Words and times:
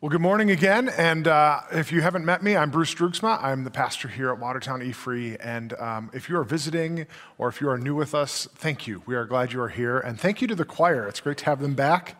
Well, 0.00 0.10
good 0.10 0.20
morning 0.20 0.52
again. 0.52 0.90
And 0.90 1.26
uh, 1.26 1.62
if 1.72 1.90
you 1.90 2.02
haven't 2.02 2.24
met 2.24 2.40
me, 2.40 2.56
I'm 2.56 2.70
Bruce 2.70 2.94
Droogsma. 2.94 3.42
I'm 3.42 3.64
the 3.64 3.70
pastor 3.72 4.06
here 4.06 4.30
at 4.30 4.38
Watertown 4.38 4.80
E 4.80 4.92
Free. 4.92 5.36
And 5.38 5.72
um, 5.72 6.08
if 6.14 6.28
you 6.28 6.36
are 6.38 6.44
visiting 6.44 7.08
or 7.36 7.48
if 7.48 7.60
you 7.60 7.68
are 7.68 7.76
new 7.76 7.96
with 7.96 8.14
us, 8.14 8.46
thank 8.54 8.86
you. 8.86 9.02
We 9.06 9.16
are 9.16 9.24
glad 9.24 9.52
you 9.52 9.60
are 9.60 9.70
here. 9.70 9.98
And 9.98 10.16
thank 10.16 10.40
you 10.40 10.46
to 10.46 10.54
the 10.54 10.64
choir. 10.64 11.08
It's 11.08 11.18
great 11.18 11.38
to 11.38 11.46
have 11.46 11.60
them 11.60 11.74
back. 11.74 12.14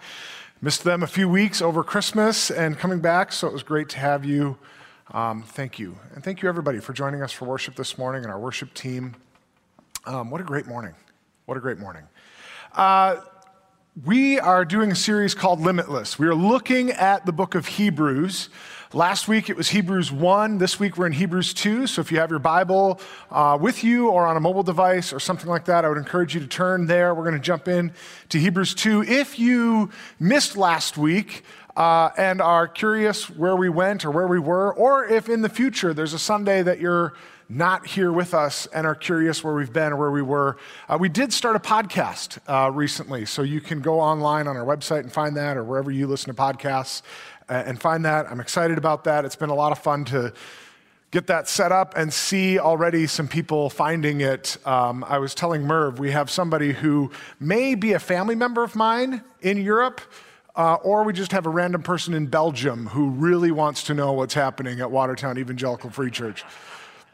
Missed 0.61 0.83
them 0.83 1.05
a 1.05 1.07
few 1.07 1.29
weeks 1.29 1.63
over 1.63 1.85
Christmas 1.85 2.51
and 2.51 2.77
coming 2.77 2.99
back, 2.99 3.31
so 3.31 3.47
it 3.47 3.53
was 3.53 3.63
great 3.63 3.89
to 3.91 3.99
have 3.99 4.25
you. 4.25 4.59
Um, 5.13 5.45
thank 5.45 5.79
you. 5.79 6.01
And 6.17 6.25
thank 6.25 6.43
you, 6.43 6.49
everybody, 6.49 6.81
for 6.81 6.93
joining 6.93 7.23
us 7.23 7.31
for 7.31 7.45
worship 7.45 7.77
this 7.77 7.97
morning 7.97 8.25
and 8.25 8.33
our 8.33 8.41
worship 8.41 8.75
team. 8.75 9.15
Um, 10.05 10.31
what 10.31 10.41
a 10.41 10.45
great 10.45 10.67
morning. 10.67 10.97
What 11.47 11.57
a 11.57 11.61
great 11.61 11.79
morning. 11.79 12.03
Uh, 12.75 13.21
we 14.05 14.39
are 14.39 14.65
doing 14.65 14.93
a 14.93 14.95
series 14.95 15.35
called 15.35 15.61
Limitless. 15.61 16.19
We 16.19 16.27
are 16.29 16.35
looking 16.35 16.91
at 16.91 17.27
the 17.27 17.33
book 17.33 17.55
of 17.55 17.67
Hebrews. 17.67 18.49
Last 18.93 19.27
week 19.27 19.51
it 19.51 19.57
was 19.57 19.71
Hebrews 19.71 20.13
1. 20.13 20.59
This 20.59 20.79
week 20.79 20.97
we're 20.97 21.07
in 21.07 21.13
Hebrews 21.13 21.53
2. 21.55 21.87
So 21.89 22.01
if 22.01 22.13
you 22.13 22.21
have 22.21 22.31
your 22.31 22.39
Bible 22.39 23.01
uh, 23.31 23.59
with 23.61 23.83
you 23.83 24.09
or 24.09 24.27
on 24.27 24.37
a 24.37 24.41
mobile 24.41 24.63
device 24.63 25.13
or 25.13 25.19
something 25.19 25.49
like 25.49 25.65
that, 25.65 25.85
I 25.85 25.89
would 25.89 25.99
encourage 25.99 26.35
you 26.35 26.41
to 26.41 26.47
turn 26.47 26.87
there. 26.87 27.15
We're 27.15 27.25
going 27.25 27.35
to 27.35 27.41
jump 27.41 27.67
in 27.67 27.93
to 28.29 28.39
Hebrews 28.39 28.75
2. 28.75 29.03
If 29.03 29.39
you 29.39 29.91
missed 30.21 30.57
last 30.57 30.97
week, 30.97 31.43
uh, 31.77 32.11
and 32.19 32.41
are 32.41 32.67
curious 32.67 33.31
where 33.31 33.55
we 33.55 33.69
went 33.69 34.05
or 34.05 34.11
where 34.11 34.27
we 34.27 34.41
were, 34.41 34.75
or 34.75 35.07
if 35.07 35.29
in 35.29 35.43
the 35.43 35.49
future 35.49 35.95
there's 35.95 36.13
a 36.13 36.19
Sunday 36.19 36.61
that 36.61 36.81
you're 36.81 37.15
not 37.49 37.87
here 37.87 38.13
with 38.13 38.35
us 38.35 38.67
and 38.67 38.87
are 38.87 38.95
curious 38.95 39.43
where 39.43 39.55
we've 39.55 39.73
been 39.73 39.93
or 39.93 39.97
where 39.97 40.11
we 40.11 40.23
were, 40.23 40.59
uh, 40.89 40.99
we 41.01 41.09
did 41.09 41.33
start 41.33 41.57
a 41.57 41.59
podcast 41.59 42.39
uh, 42.47 42.71
recently. 42.71 43.25
So 43.25 43.43
you 43.43 43.61
can 43.61 43.81
go 43.81 44.01
online 44.01 44.47
on 44.47 44.57
our 44.57 44.67
website 44.67 45.01
and 45.01 45.13
find 45.13 45.37
that, 45.37 45.57
or 45.57 45.65
wherever 45.65 45.91
you 45.91 46.07
listen 46.07 46.35
to 46.35 46.41
podcasts 46.41 47.03
and 47.49 47.81
find 47.81 48.05
that. 48.05 48.31
I'm 48.31 48.41
excited 48.41 48.79
about 48.79 49.05
that. 49.05 49.25
It's 49.25 49.37
been 49.37 49.51
a 49.51 49.55
lot 49.55 49.73
of 49.73 49.79
fun 49.79 50.05
to 50.07 50.33
get 51.11 51.27
that 51.29 51.49
set 51.49 51.73
up 51.73 51.97
and 51.97 52.13
see 52.13 52.59
already 52.59 53.07
some 53.07 53.27
people 53.27 53.71
finding 53.71 54.21
it. 54.21 54.59
Um, 54.67 55.03
I 55.05 55.19
was 55.19 55.35
telling 55.35 55.63
Merv, 55.63 55.99
we 55.99 56.11
have 56.11 56.31
somebody 56.31 56.73
who 56.73 57.11
may 57.41 57.75
be 57.75 57.95
a 57.95 57.99
family 57.99 58.35
member 58.35 58.63
of 58.63 58.77
mine 58.77 59.23
in 59.41 59.57
Europe. 59.59 60.01
Uh, 60.55 60.75
or 60.83 61.05
we 61.05 61.13
just 61.13 61.31
have 61.31 61.47
a 61.47 61.51
random 61.51 61.83
person 61.85 62.13
in 62.15 62.27
Belgium 62.27 62.89
who 62.89 63.11
really 63.11 63.53
wants 63.53 63.85
to 63.85 63.95
know 63.95 64.13
what's 64.13 64.35
happening 64.35 64.81
at 64.81 64.91
Watertown 64.91 65.39
Evangelical 65.39 65.89
Free 65.89 66.11
Church. 66.11 66.45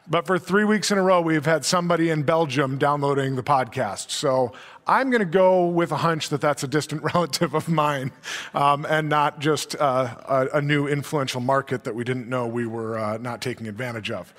But 0.06 0.26
for 0.26 0.38
three 0.38 0.64
weeks 0.64 0.90
in 0.90 0.98
a 0.98 1.02
row, 1.02 1.22
we've 1.22 1.46
had 1.46 1.64
somebody 1.64 2.10
in 2.10 2.24
Belgium 2.24 2.76
downloading 2.76 3.36
the 3.36 3.42
podcast. 3.42 4.10
So 4.10 4.52
I'm 4.86 5.08
going 5.10 5.20
to 5.20 5.26
go 5.26 5.66
with 5.66 5.92
a 5.92 5.96
hunch 5.96 6.28
that 6.28 6.42
that's 6.42 6.62
a 6.62 6.68
distant 6.68 7.02
relative 7.14 7.54
of 7.54 7.68
mine 7.68 8.12
um, 8.52 8.84
and 8.86 9.08
not 9.08 9.38
just 9.38 9.74
uh, 9.80 10.14
a, 10.28 10.58
a, 10.58 10.62
new 10.62 10.86
influential 10.86 11.40
market 11.40 11.84
that 11.84 11.94
we 11.94 12.04
didn't 12.04 12.28
know 12.28 12.46
we 12.46 12.66
were 12.66 12.98
uh, 12.98 13.16
not 13.16 13.40
taking 13.40 13.66
advantage 13.66 14.10
of. 14.10 14.34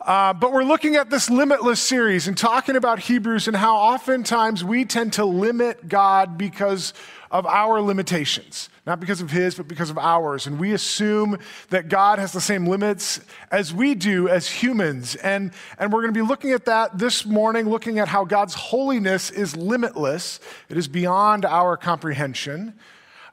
Uh, 0.00 0.32
but 0.32 0.52
we're 0.52 0.64
looking 0.64 0.96
at 0.96 1.10
this 1.10 1.28
limitless 1.28 1.80
series 1.80 2.26
and 2.26 2.36
talking 2.36 2.76
about 2.76 2.98
Hebrews 2.98 3.46
and 3.46 3.56
how 3.56 3.76
oftentimes 3.76 4.64
we 4.64 4.84
tend 4.84 5.12
to 5.14 5.24
limit 5.24 5.88
God 5.88 6.38
because 6.38 6.94
of 7.30 7.46
our 7.46 7.80
limitations, 7.80 8.68
not 8.86 9.00
because 9.00 9.20
of 9.20 9.30
his, 9.30 9.54
but 9.54 9.68
because 9.68 9.90
of 9.90 9.98
ours. 9.98 10.46
And 10.46 10.58
we 10.58 10.72
assume 10.72 11.38
that 11.70 11.88
God 11.88 12.18
has 12.18 12.32
the 12.32 12.40
same 12.40 12.66
limits 12.66 13.20
as 13.50 13.72
we 13.72 13.94
do 13.94 14.28
as 14.28 14.48
humans. 14.48 15.14
And, 15.16 15.52
and 15.78 15.92
we're 15.92 16.00
going 16.00 16.14
to 16.14 16.20
be 16.20 16.26
looking 16.26 16.52
at 16.52 16.64
that 16.64 16.98
this 16.98 17.26
morning, 17.26 17.68
looking 17.68 17.98
at 17.98 18.08
how 18.08 18.24
God's 18.24 18.54
holiness 18.54 19.30
is 19.30 19.56
limitless, 19.56 20.40
it 20.68 20.76
is 20.76 20.88
beyond 20.88 21.44
our 21.44 21.76
comprehension. 21.76 22.74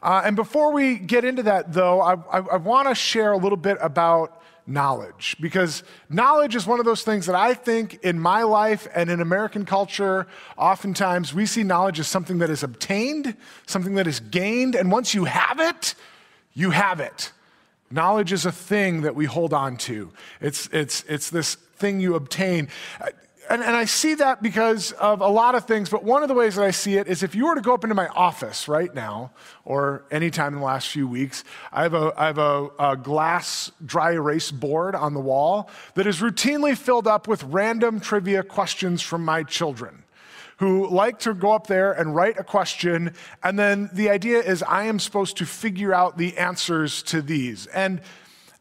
Uh, 0.03 0.21
and 0.23 0.35
before 0.35 0.71
we 0.71 0.97
get 0.97 1.25
into 1.25 1.43
that, 1.43 1.73
though, 1.73 2.01
I, 2.01 2.13
I, 2.13 2.39
I 2.39 2.57
want 2.57 2.87
to 2.89 2.95
share 2.95 3.31
a 3.31 3.37
little 3.37 3.57
bit 3.57 3.77
about 3.81 4.43
knowledge 4.67 5.35
because 5.39 5.83
knowledge 6.09 6.55
is 6.55 6.65
one 6.65 6.79
of 6.79 6.85
those 6.85 7.03
things 7.03 7.25
that 7.27 7.35
I 7.35 7.53
think 7.53 7.99
in 8.03 8.19
my 8.19 8.43
life 8.43 8.87
and 8.95 9.09
in 9.09 9.21
American 9.21 9.65
culture, 9.65 10.27
oftentimes 10.57 11.33
we 11.33 11.45
see 11.45 11.63
knowledge 11.63 11.99
as 11.99 12.07
something 12.07 12.39
that 12.39 12.49
is 12.49 12.63
obtained, 12.63 13.35
something 13.67 13.95
that 13.95 14.07
is 14.07 14.19
gained, 14.19 14.75
and 14.75 14.91
once 14.91 15.13
you 15.13 15.25
have 15.25 15.59
it, 15.59 15.95
you 16.53 16.71
have 16.71 16.99
it. 16.99 17.31
Knowledge 17.91 18.33
is 18.33 18.45
a 18.45 18.51
thing 18.51 19.03
that 19.03 19.15
we 19.15 19.25
hold 19.25 19.53
on 19.53 19.77
to. 19.77 20.11
It's, 20.41 20.67
it's, 20.71 21.03
it's 21.07 21.29
this 21.29 21.55
thing 21.55 21.99
you 21.99 22.15
obtain 22.15 22.69
and, 23.49 23.63
and, 23.63 23.75
I 23.75 23.85
see 23.85 24.15
that 24.15 24.41
because 24.41 24.91
of 24.93 25.21
a 25.21 25.27
lot 25.27 25.55
of 25.55 25.65
things, 25.65 25.89
but 25.89 26.03
one 26.03 26.23
of 26.23 26.29
the 26.29 26.33
ways 26.33 26.55
that 26.55 26.65
I 26.65 26.71
see 26.71 26.97
it 26.97 27.07
is 27.07 27.23
if 27.23 27.35
you 27.35 27.47
were 27.47 27.55
to 27.55 27.61
go 27.61 27.73
up 27.73 27.83
into 27.83 27.95
my 27.95 28.07
office 28.07 28.67
right 28.67 28.93
now, 28.93 29.31
or 29.63 30.05
anytime 30.11 30.53
in 30.53 30.59
the 30.59 30.65
last 30.65 30.89
few 30.89 31.07
weeks, 31.07 31.43
I 31.71 31.83
have 31.83 31.93
a, 31.93 32.13
I 32.17 32.25
have 32.27 32.37
a, 32.37 32.69
a 32.79 32.97
glass 32.97 33.71
dry 33.85 34.13
erase 34.13 34.51
board 34.51 34.95
on 34.95 35.13
the 35.13 35.19
wall 35.19 35.69
that 35.95 36.07
is 36.07 36.21
routinely 36.21 36.77
filled 36.77 37.07
up 37.07 37.27
with 37.27 37.43
random 37.43 37.99
trivia 37.99 38.43
questions 38.43 39.01
from 39.01 39.23
my 39.23 39.43
children 39.43 40.03
who 40.57 40.87
like 40.87 41.19
to 41.19 41.33
go 41.33 41.51
up 41.51 41.67
there 41.67 41.91
and 41.91 42.15
write 42.15 42.37
a 42.37 42.43
question, 42.43 43.13
and 43.43 43.59
then 43.59 43.89
the 43.91 44.09
idea 44.09 44.39
is 44.39 44.63
I 44.63 44.85
am 44.85 44.99
supposed 44.99 45.37
to 45.37 45.45
figure 45.45 45.93
out 45.93 46.17
the 46.17 46.37
answers 46.37 47.03
to 47.03 47.21
these. 47.21 47.65
And 47.67 48.01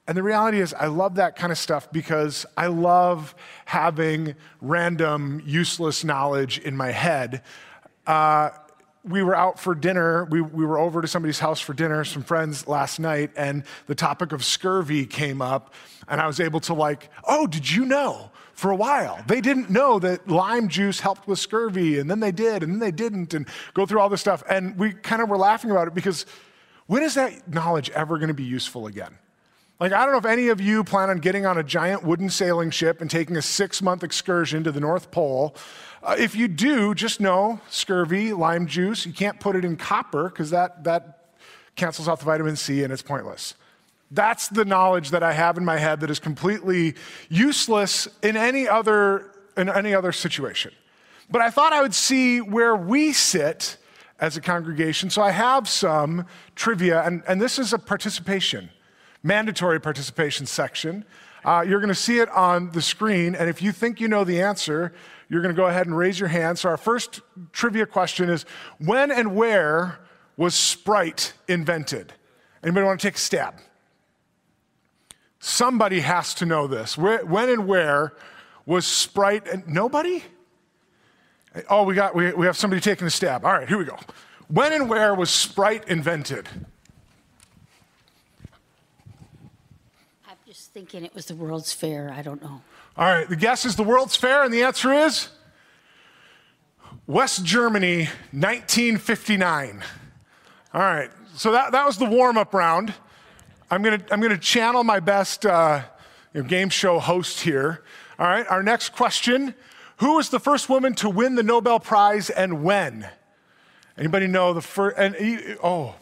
and 0.06 0.16
the 0.16 0.22
reality 0.22 0.60
is, 0.60 0.74
I 0.74 0.86
love 0.86 1.14
that 1.14 1.34
kind 1.36 1.50
of 1.50 1.56
stuff 1.58 1.90
because 1.90 2.44
I 2.56 2.66
love 2.66 3.34
having 3.64 4.34
random, 4.60 5.42
useless 5.46 6.04
knowledge 6.04 6.58
in 6.58 6.76
my 6.76 6.90
head. 6.90 7.42
Uh, 8.06 8.50
we 9.02 9.22
were 9.22 9.34
out 9.34 9.58
for 9.58 9.74
dinner. 9.74 10.24
We, 10.26 10.40
we 10.42 10.66
were 10.66 10.78
over 10.78 11.00
to 11.00 11.08
somebody's 11.08 11.38
house 11.38 11.60
for 11.60 11.72
dinner, 11.72 12.04
some 12.04 12.22
friends 12.22 12.66
last 12.66 12.98
night, 12.98 13.30
and 13.36 13.64
the 13.86 13.94
topic 13.94 14.32
of 14.32 14.44
scurvy 14.44 15.06
came 15.06 15.40
up. 15.40 15.72
And 16.06 16.20
I 16.20 16.26
was 16.26 16.38
able 16.38 16.60
to, 16.60 16.74
like, 16.74 17.10
oh, 17.24 17.46
did 17.46 17.70
you 17.70 17.84
know? 17.86 18.30
For 18.52 18.70
a 18.70 18.76
while, 18.76 19.20
they 19.26 19.40
didn't 19.40 19.68
know 19.68 19.98
that 19.98 20.28
lime 20.28 20.68
juice 20.68 21.00
helped 21.00 21.26
with 21.26 21.40
scurvy, 21.40 21.98
and 21.98 22.08
then 22.08 22.20
they 22.20 22.30
did, 22.30 22.62
and 22.62 22.72
then 22.72 22.78
they 22.78 22.92
didn't, 22.92 23.34
and 23.34 23.48
go 23.74 23.84
through 23.84 23.98
all 23.98 24.08
this 24.08 24.20
stuff. 24.20 24.44
And 24.48 24.78
we 24.78 24.92
kind 24.92 25.20
of 25.20 25.28
were 25.28 25.36
laughing 25.36 25.72
about 25.72 25.88
it 25.88 25.94
because 25.94 26.24
when 26.86 27.02
is 27.02 27.14
that 27.14 27.48
knowledge 27.52 27.90
ever 27.90 28.16
going 28.18 28.28
to 28.28 28.34
be 28.34 28.44
useful 28.44 28.86
again? 28.86 29.18
Like, 29.80 29.92
I 29.92 30.04
don't 30.04 30.12
know 30.12 30.18
if 30.18 30.24
any 30.24 30.48
of 30.48 30.60
you 30.60 30.84
plan 30.84 31.10
on 31.10 31.18
getting 31.18 31.46
on 31.46 31.58
a 31.58 31.62
giant 31.64 32.04
wooden 32.04 32.30
sailing 32.30 32.70
ship 32.70 33.00
and 33.00 33.10
taking 33.10 33.36
a 33.36 33.42
six 33.42 33.82
month 33.82 34.04
excursion 34.04 34.62
to 34.64 34.72
the 34.72 34.80
North 34.80 35.10
Pole. 35.10 35.56
Uh, 36.02 36.14
if 36.18 36.36
you 36.36 36.46
do, 36.46 36.94
just 36.94 37.20
know 37.20 37.60
scurvy, 37.68 38.32
lime 38.32 38.66
juice, 38.66 39.04
you 39.04 39.12
can't 39.12 39.40
put 39.40 39.56
it 39.56 39.64
in 39.64 39.76
copper 39.76 40.28
because 40.28 40.50
that, 40.50 40.84
that 40.84 41.30
cancels 41.74 42.08
out 42.08 42.20
the 42.20 42.24
vitamin 42.24 42.54
C 42.54 42.84
and 42.84 42.92
it's 42.92 43.02
pointless. 43.02 43.54
That's 44.10 44.46
the 44.46 44.64
knowledge 44.64 45.10
that 45.10 45.24
I 45.24 45.32
have 45.32 45.58
in 45.58 45.64
my 45.64 45.78
head 45.78 46.00
that 46.00 46.10
is 46.10 46.20
completely 46.20 46.94
useless 47.28 48.06
in 48.22 48.36
any 48.36 48.68
other, 48.68 49.32
in 49.56 49.68
any 49.68 49.92
other 49.92 50.12
situation. 50.12 50.70
But 51.28 51.40
I 51.40 51.50
thought 51.50 51.72
I 51.72 51.82
would 51.82 51.94
see 51.94 52.40
where 52.40 52.76
we 52.76 53.12
sit 53.12 53.76
as 54.20 54.36
a 54.36 54.40
congregation. 54.40 55.10
So 55.10 55.20
I 55.20 55.32
have 55.32 55.68
some 55.68 56.26
trivia, 56.54 57.02
and, 57.02 57.24
and 57.26 57.40
this 57.40 57.58
is 57.58 57.72
a 57.72 57.78
participation 57.78 58.70
mandatory 59.24 59.80
participation 59.80 60.46
section. 60.46 61.04
Uh, 61.44 61.64
you're 61.66 61.80
going 61.80 61.88
to 61.88 61.94
see 61.94 62.20
it 62.20 62.28
on 62.30 62.70
the 62.70 62.80
screen, 62.80 63.34
and 63.34 63.50
if 63.50 63.60
you 63.60 63.72
think 63.72 64.00
you 64.00 64.06
know 64.06 64.22
the 64.22 64.40
answer, 64.40 64.92
you're 65.28 65.42
going 65.42 65.54
to 65.54 65.60
go 65.60 65.66
ahead 65.66 65.86
and 65.86 65.96
raise 65.96 66.20
your 66.20 66.28
hand. 66.28 66.58
So, 66.58 66.68
our 66.68 66.76
first 66.76 67.22
trivia 67.52 67.86
question 67.86 68.30
is 68.30 68.44
When 68.78 69.10
and 69.10 69.34
where 69.34 69.98
was 70.36 70.54
Sprite 70.54 71.32
invented? 71.48 72.12
Anybody 72.62 72.86
want 72.86 73.00
to 73.00 73.06
take 73.06 73.16
a 73.16 73.20
stab? 73.20 73.56
Somebody 75.38 76.00
has 76.00 76.32
to 76.34 76.46
know 76.46 76.66
this. 76.66 76.96
Where, 76.96 77.24
when 77.26 77.50
and 77.50 77.66
where 77.66 78.14
was 78.64 78.86
Sprite? 78.86 79.46
And 79.46 79.66
nobody? 79.68 80.22
Oh, 81.68 81.82
we 81.84 81.94
got 81.94 82.14
we, 82.14 82.32
we 82.32 82.46
have 82.46 82.56
somebody 82.56 82.80
taking 82.80 83.06
a 83.06 83.10
stab. 83.10 83.44
All 83.44 83.52
right, 83.52 83.68
here 83.68 83.78
we 83.78 83.84
go. 83.84 83.98
When 84.48 84.72
and 84.72 84.88
where 84.88 85.14
was 85.14 85.30
Sprite 85.30 85.88
invented? 85.88 86.48
Thinking 90.74 91.04
it 91.04 91.14
was 91.14 91.26
the 91.26 91.36
World's 91.36 91.72
Fair. 91.72 92.12
I 92.12 92.20
don't 92.22 92.42
know. 92.42 92.60
All 92.96 93.06
right, 93.06 93.28
the 93.28 93.36
guess 93.36 93.64
is 93.64 93.76
the 93.76 93.84
World's 93.84 94.16
Fair, 94.16 94.42
and 94.42 94.52
the 94.52 94.64
answer 94.64 94.92
is 94.92 95.28
West 97.06 97.44
Germany, 97.44 98.06
1959. 98.32 99.84
All 100.72 100.80
right, 100.80 101.12
so 101.36 101.52
that, 101.52 101.70
that 101.70 101.86
was 101.86 101.98
the 101.98 102.06
warm 102.06 102.36
up 102.36 102.52
round. 102.52 102.92
I'm 103.70 103.84
to 103.84 104.02
I'm 104.10 104.20
gonna 104.20 104.36
channel 104.36 104.82
my 104.82 104.98
best 104.98 105.46
uh, 105.46 105.82
game 106.48 106.70
show 106.70 106.98
host 106.98 107.42
here. 107.42 107.84
All 108.18 108.26
right, 108.26 108.44
our 108.48 108.64
next 108.64 108.96
question 108.96 109.54
Who 109.98 110.16
was 110.16 110.30
the 110.30 110.40
first 110.40 110.68
woman 110.68 110.96
to 110.96 111.08
win 111.08 111.36
the 111.36 111.44
Nobel 111.44 111.78
Prize 111.78 112.30
and 112.30 112.64
when? 112.64 113.08
Anybody 113.96 114.26
know 114.26 114.52
the 114.52 114.60
first? 114.60 114.98
And 114.98 115.14
oh, 115.62 115.94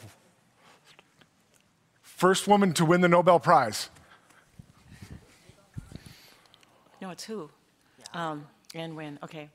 first 2.00 2.48
woman 2.48 2.72
to 2.72 2.86
win 2.86 3.02
the 3.02 3.08
Nobel 3.08 3.38
Prize. 3.38 3.90
No, 7.02 7.10
it's 7.10 7.24
who? 7.24 7.50
Yeah. 7.98 8.30
Um, 8.30 8.46
and 8.76 8.94
when. 8.94 9.18
Okay. 9.24 9.48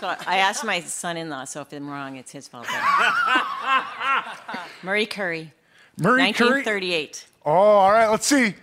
So 0.00 0.12
I 0.26 0.38
asked 0.38 0.64
my 0.64 0.80
son 0.80 1.16
in 1.16 1.30
law, 1.30 1.44
so 1.44 1.60
if 1.60 1.72
I'm 1.72 1.88
wrong, 1.88 2.16
it's 2.16 2.32
his 2.32 2.48
fault. 2.48 2.66
Marie 4.82 5.06
Curie. 5.06 5.52
Marie 5.96 6.32
Curie. 6.32 6.64
1938. 6.64 7.28
Oh, 7.46 7.52
all 7.52 7.92
right, 7.92 8.08
let's 8.08 8.26
see. 8.26 8.56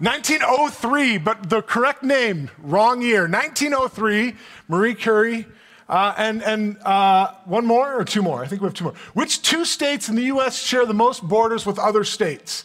1903, 0.00 1.18
but 1.18 1.48
the 1.48 1.62
correct 1.62 2.02
name, 2.02 2.50
wrong 2.58 3.00
year. 3.00 3.28
1903, 3.28 4.34
Marie 4.66 4.96
Curie. 4.96 5.46
Uh, 5.88 6.14
and 6.16 6.42
and 6.42 6.76
uh, 6.78 7.34
one 7.44 7.64
more 7.64 7.94
or 7.94 8.04
two 8.04 8.22
more? 8.22 8.42
I 8.42 8.48
think 8.48 8.62
we 8.62 8.66
have 8.66 8.74
two 8.74 8.84
more. 8.84 8.94
Which 9.14 9.42
two 9.42 9.64
states 9.64 10.08
in 10.08 10.16
the 10.16 10.24
U.S. 10.24 10.60
share 10.60 10.86
the 10.86 10.94
most 10.94 11.22
borders 11.22 11.66
with 11.66 11.78
other 11.78 12.02
states? 12.02 12.64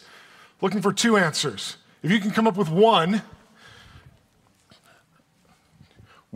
Looking 0.60 0.82
for 0.82 0.92
two 0.92 1.16
answers. 1.16 1.76
If 2.02 2.10
you 2.10 2.18
can 2.18 2.32
come 2.32 2.48
up 2.48 2.56
with 2.56 2.70
one, 2.70 3.22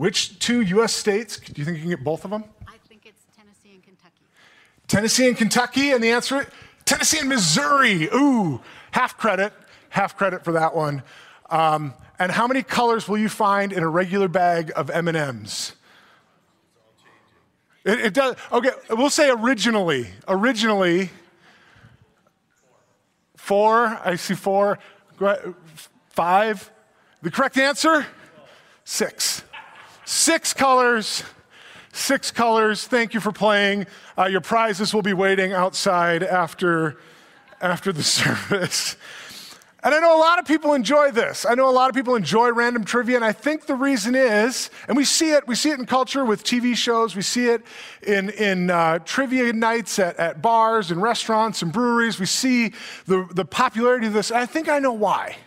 which 0.03 0.37
two 0.37 0.59
U.S. 0.59 0.91
states? 0.91 1.37
Do 1.37 1.53
you 1.55 1.63
think 1.63 1.77
you 1.77 1.83
can 1.83 1.91
get 1.91 2.03
both 2.03 2.25
of 2.25 2.31
them? 2.31 2.43
I 2.67 2.73
think 2.89 3.05
it's 3.05 3.23
Tennessee 3.37 3.75
and 3.75 3.81
Kentucky. 3.81 4.25
Tennessee 4.85 5.27
and 5.29 5.37
Kentucky, 5.37 5.91
and 5.91 6.03
the 6.03 6.11
answer 6.11 6.45
Tennessee 6.83 7.19
and 7.19 7.29
Missouri. 7.29 8.09
Ooh, 8.13 8.59
half 8.91 9.17
credit, 9.17 9.53
half 9.87 10.17
credit 10.17 10.43
for 10.43 10.51
that 10.51 10.75
one. 10.75 11.03
Um, 11.49 11.93
and 12.19 12.33
how 12.33 12.47
many 12.47 12.63
colors 12.63 13.07
will 13.07 13.17
you 13.17 13.29
find 13.29 13.71
in 13.71 13.81
a 13.81 13.87
regular 13.87 14.27
bag 14.27 14.73
of 14.75 14.89
M&Ms? 14.89 15.71
It, 17.85 17.99
it 18.01 18.13
does. 18.13 18.35
Okay, 18.51 18.71
we'll 18.89 19.09
say 19.09 19.29
originally. 19.29 20.09
Originally, 20.27 21.11
four. 23.37 24.01
I 24.03 24.17
see 24.17 24.33
four. 24.33 24.79
Five. 26.09 26.69
The 27.21 27.31
correct 27.31 27.57
answer? 27.57 28.05
Six. 28.83 29.32
Six 30.13 30.53
colors. 30.53 31.23
Six 31.91 32.29
colors. 32.29 32.85
Thank 32.85 33.15
you 33.15 33.19
for 33.19 33.31
playing. 33.31 33.87
Uh, 34.15 34.25
your 34.25 34.41
prizes 34.41 34.93
will 34.93 35.01
be 35.01 35.11
waiting 35.11 35.53
outside 35.53 36.21
after, 36.21 36.99
after 37.59 37.91
the 37.91 38.03
service. 38.21 38.95
And 39.83 39.93
I 39.93 39.99
know 39.99 40.15
a 40.15 40.21
lot 40.21 40.37
of 40.37 40.45
people 40.45 40.75
enjoy 40.75 41.09
this. 41.09 41.47
I 41.47 41.55
know 41.55 41.67
a 41.67 41.71
lot 41.71 41.89
of 41.89 41.95
people 41.95 42.13
enjoy 42.13 42.51
random 42.51 42.83
trivia, 42.83 43.15
and 43.15 43.25
I 43.25 43.31
think 43.31 43.65
the 43.65 43.73
reason 43.73 44.13
is, 44.13 44.69
and 44.87 44.95
we 44.95 45.03
see 45.03 45.31
it, 45.31 45.47
we 45.47 45.55
see 45.55 45.71
it 45.71 45.79
in 45.79 45.87
culture 45.87 46.23
with 46.23 46.43
TV 46.43 46.75
shows, 46.77 47.15
we 47.15 47.23
see 47.23 47.47
it 47.47 47.63
in, 48.03 48.29
in 48.29 48.69
uh, 48.69 48.99
trivia 48.99 49.51
nights 49.51 49.97
at, 49.97 50.15
at 50.17 50.43
bars 50.43 50.91
and 50.91 51.01
restaurants 51.01 51.63
and 51.63 51.73
breweries. 51.73 52.19
We 52.19 52.27
see 52.27 52.73
the, 53.07 53.27
the 53.33 53.45
popularity 53.45 54.05
of 54.05 54.13
this, 54.13 54.29
and 54.29 54.39
I 54.39 54.45
think 54.45 54.69
I 54.69 54.77
know 54.77 54.93
why. 54.93 55.37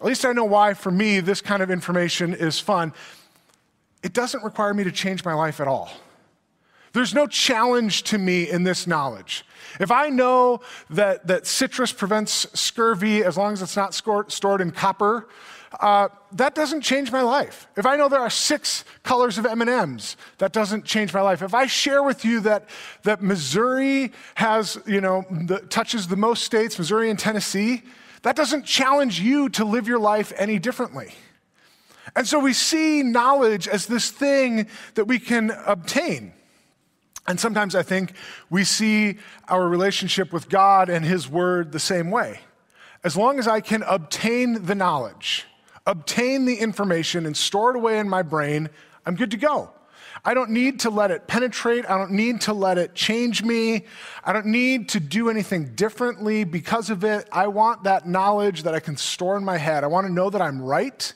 At 0.00 0.06
least 0.06 0.24
I 0.24 0.32
know 0.32 0.46
why, 0.46 0.72
for 0.72 0.90
me, 0.90 1.20
this 1.20 1.42
kind 1.42 1.62
of 1.62 1.70
information 1.70 2.32
is 2.32 2.58
fun. 2.58 2.94
It 4.02 4.12
doesn't 4.12 4.42
require 4.42 4.74
me 4.74 4.84
to 4.84 4.92
change 4.92 5.24
my 5.24 5.34
life 5.34 5.60
at 5.60 5.68
all. 5.68 5.90
There's 6.92 7.14
no 7.14 7.26
challenge 7.26 8.02
to 8.04 8.18
me 8.18 8.50
in 8.50 8.64
this 8.64 8.86
knowledge. 8.86 9.44
If 9.80 9.90
I 9.90 10.08
know 10.08 10.60
that, 10.90 11.26
that 11.26 11.46
citrus 11.46 11.92
prevents 11.92 12.46
scurvy 12.58 13.24
as 13.24 13.38
long 13.38 13.54
as 13.54 13.62
it's 13.62 13.76
not 13.76 13.94
stored 13.94 14.60
in 14.60 14.70
copper, 14.72 15.28
uh, 15.80 16.08
that 16.32 16.54
doesn't 16.54 16.82
change 16.82 17.10
my 17.10 17.22
life. 17.22 17.66
If 17.76 17.86
I 17.86 17.96
know 17.96 18.10
there 18.10 18.20
are 18.20 18.28
six 18.28 18.84
colors 19.02 19.38
of 19.38 19.46
M&Ms, 19.46 20.16
that 20.36 20.52
doesn't 20.52 20.84
change 20.84 21.14
my 21.14 21.22
life. 21.22 21.40
If 21.40 21.54
I 21.54 21.66
share 21.66 22.02
with 22.02 22.26
you 22.26 22.40
that, 22.40 22.68
that 23.04 23.22
Missouri 23.22 24.12
has, 24.34 24.78
you 24.86 25.00
know, 25.00 25.24
the, 25.30 25.60
touches 25.60 26.08
the 26.08 26.16
most 26.16 26.44
states, 26.44 26.78
Missouri 26.78 27.08
and 27.08 27.18
Tennessee, 27.18 27.84
that 28.20 28.36
doesn't 28.36 28.66
challenge 28.66 29.20
you 29.20 29.48
to 29.50 29.64
live 29.64 29.88
your 29.88 29.98
life 29.98 30.32
any 30.36 30.58
differently. 30.58 31.14
And 32.14 32.26
so 32.26 32.38
we 32.38 32.52
see 32.52 33.02
knowledge 33.02 33.68
as 33.68 33.86
this 33.86 34.10
thing 34.10 34.66
that 34.94 35.06
we 35.06 35.18
can 35.18 35.50
obtain. 35.66 36.32
And 37.26 37.38
sometimes 37.38 37.74
I 37.74 37.82
think 37.82 38.12
we 38.50 38.64
see 38.64 39.18
our 39.48 39.66
relationship 39.66 40.32
with 40.32 40.48
God 40.48 40.88
and 40.88 41.04
His 41.04 41.28
Word 41.28 41.72
the 41.72 41.78
same 41.78 42.10
way. 42.10 42.40
As 43.04 43.16
long 43.16 43.38
as 43.38 43.48
I 43.48 43.60
can 43.60 43.82
obtain 43.84 44.64
the 44.64 44.74
knowledge, 44.74 45.46
obtain 45.86 46.44
the 46.44 46.56
information, 46.56 47.26
and 47.26 47.36
store 47.36 47.70
it 47.70 47.76
away 47.76 47.98
in 47.98 48.08
my 48.08 48.22
brain, 48.22 48.68
I'm 49.06 49.16
good 49.16 49.30
to 49.30 49.36
go. 49.36 49.70
I 50.24 50.34
don't 50.34 50.50
need 50.50 50.80
to 50.80 50.90
let 50.90 51.10
it 51.10 51.26
penetrate. 51.26 51.88
I 51.88 51.98
don't 51.98 52.12
need 52.12 52.42
to 52.42 52.52
let 52.52 52.78
it 52.78 52.94
change 52.94 53.42
me. 53.42 53.86
I 54.22 54.32
don't 54.32 54.46
need 54.46 54.90
to 54.90 55.00
do 55.00 55.30
anything 55.30 55.74
differently 55.74 56.44
because 56.44 56.90
of 56.90 57.02
it. 57.02 57.28
I 57.32 57.48
want 57.48 57.84
that 57.84 58.06
knowledge 58.06 58.62
that 58.64 58.74
I 58.74 58.80
can 58.80 58.96
store 58.96 59.36
in 59.36 59.44
my 59.44 59.58
head. 59.58 59.82
I 59.82 59.88
want 59.88 60.06
to 60.06 60.12
know 60.12 60.30
that 60.30 60.40
I'm 60.40 60.62
right 60.62 61.12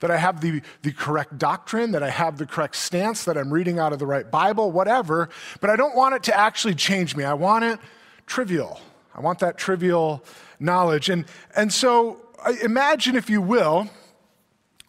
that 0.00 0.10
I 0.10 0.16
have 0.16 0.40
the, 0.40 0.62
the 0.82 0.92
correct 0.92 1.38
doctrine, 1.38 1.92
that 1.92 2.02
I 2.02 2.10
have 2.10 2.38
the 2.38 2.46
correct 2.46 2.76
stance, 2.76 3.24
that 3.24 3.36
I'm 3.36 3.52
reading 3.52 3.78
out 3.78 3.92
of 3.92 3.98
the 3.98 4.06
right 4.06 4.30
Bible, 4.30 4.70
whatever, 4.70 5.28
but 5.60 5.70
I 5.70 5.76
don't 5.76 5.96
want 5.96 6.14
it 6.14 6.22
to 6.24 6.36
actually 6.38 6.74
change 6.74 7.16
me. 7.16 7.24
I 7.24 7.34
want 7.34 7.64
it 7.64 7.78
trivial. 8.26 8.80
I 9.14 9.20
want 9.20 9.40
that 9.40 9.58
trivial 9.58 10.24
knowledge. 10.60 11.08
And, 11.08 11.24
and 11.56 11.72
so 11.72 12.20
imagine, 12.62 13.16
if 13.16 13.28
you 13.28 13.40
will, 13.42 13.88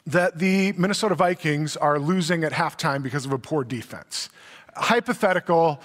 that 0.06 0.40
the 0.40 0.72
Minnesota 0.74 1.16
Vikings 1.16 1.78
are 1.78 2.00
losing 2.00 2.44
at 2.44 2.52
halftime 2.52 3.04
because 3.04 3.26
of 3.26 3.32
a 3.32 3.40
poor 3.40 3.64
defense. 3.64 4.30
Hypothetical, 4.76 5.82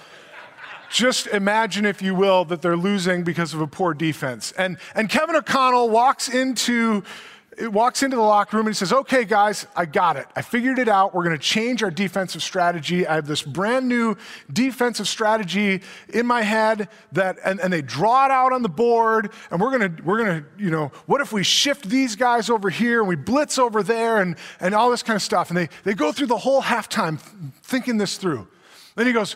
just 0.89 1.27
imagine, 1.27 1.85
if 1.85 2.01
you 2.01 2.15
will, 2.15 2.45
that 2.45 2.61
they're 2.61 2.77
losing 2.77 3.23
because 3.23 3.53
of 3.53 3.61
a 3.61 3.67
poor 3.67 3.93
defense. 3.93 4.51
And, 4.53 4.77
and 4.93 5.09
Kevin 5.09 5.35
O'Connell 5.35 5.89
walks 5.89 6.29
into 6.29 7.03
walks 7.59 8.03
into 8.03 8.15
the 8.15 8.21
locker 8.21 8.57
room 8.57 8.67
and 8.67 8.75
he 8.75 8.77
says, 8.77 8.91
Okay, 8.91 9.23
guys, 9.23 9.65
I 9.75 9.85
got 9.85 10.17
it. 10.17 10.27
I 10.35 10.41
figured 10.41 10.79
it 10.79 10.87
out. 10.87 11.13
We're 11.13 11.23
going 11.23 11.37
to 11.37 11.43
change 11.43 11.83
our 11.83 11.91
defensive 11.91 12.43
strategy. 12.43 13.07
I 13.07 13.15
have 13.15 13.27
this 13.27 13.41
brand 13.41 13.87
new 13.87 14.15
defensive 14.51 15.07
strategy 15.07 15.81
in 16.09 16.25
my 16.25 16.41
head 16.41 16.89
that, 17.13 17.37
and, 17.45 17.59
and 17.59 17.71
they 17.71 17.81
draw 17.81 18.25
it 18.25 18.31
out 18.31 18.51
on 18.51 18.61
the 18.61 18.69
board. 18.69 19.31
And 19.51 19.61
we're 19.61 19.77
going 19.77 19.95
to, 19.95 20.03
we're 20.03 20.23
going 20.23 20.43
to, 20.43 20.63
you 20.63 20.69
know, 20.69 20.91
what 21.05 21.21
if 21.21 21.31
we 21.31 21.43
shift 21.43 21.89
these 21.89 22.15
guys 22.15 22.49
over 22.49 22.69
here 22.69 22.99
and 22.99 23.07
we 23.07 23.15
blitz 23.15 23.57
over 23.57 23.83
there 23.83 24.21
and, 24.21 24.35
and 24.59 24.75
all 24.75 24.91
this 24.91 25.03
kind 25.03 25.15
of 25.15 25.21
stuff. 25.21 25.49
And 25.49 25.57
they, 25.57 25.69
they 25.83 25.93
go 25.93 26.11
through 26.11 26.27
the 26.27 26.37
whole 26.37 26.61
halftime 26.61 27.19
thinking 27.63 27.97
this 27.97 28.17
through. 28.17 28.47
Then 28.95 29.07
he 29.07 29.13
goes, 29.13 29.35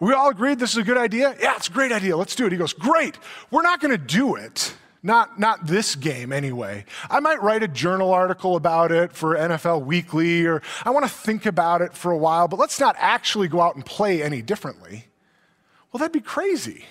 We 0.00 0.12
all 0.12 0.30
agreed 0.30 0.58
this 0.58 0.72
is 0.72 0.78
a 0.78 0.82
good 0.82 0.98
idea? 0.98 1.36
Yeah, 1.40 1.56
it's 1.56 1.68
a 1.68 1.72
great 1.72 1.92
idea. 1.92 2.16
Let's 2.16 2.34
do 2.34 2.46
it. 2.46 2.52
He 2.52 2.58
goes, 2.58 2.72
Great. 2.72 3.18
We're 3.50 3.62
not 3.62 3.80
going 3.80 3.92
to 3.92 3.98
do 3.98 4.36
it 4.36 4.74
not, 5.08 5.40
not 5.40 5.66
this 5.66 5.96
game, 5.96 6.32
anyway. 6.32 6.84
I 7.10 7.18
might 7.18 7.42
write 7.42 7.62
a 7.62 7.68
journal 7.68 8.12
article 8.12 8.54
about 8.54 8.92
it 8.92 9.12
for 9.12 9.34
NFL 9.34 9.86
Weekly, 9.86 10.46
or 10.46 10.62
I 10.84 10.90
want 10.90 11.06
to 11.06 11.10
think 11.10 11.46
about 11.46 11.80
it 11.80 11.94
for 11.94 12.12
a 12.12 12.16
while, 12.18 12.46
but 12.46 12.58
let's 12.58 12.78
not 12.78 12.94
actually 12.98 13.48
go 13.48 13.60
out 13.60 13.74
and 13.74 13.84
play 13.84 14.22
any 14.22 14.42
differently. 14.42 15.06
Well, 15.90 15.98
that'd 15.98 16.12
be 16.12 16.20
crazy. 16.20 16.84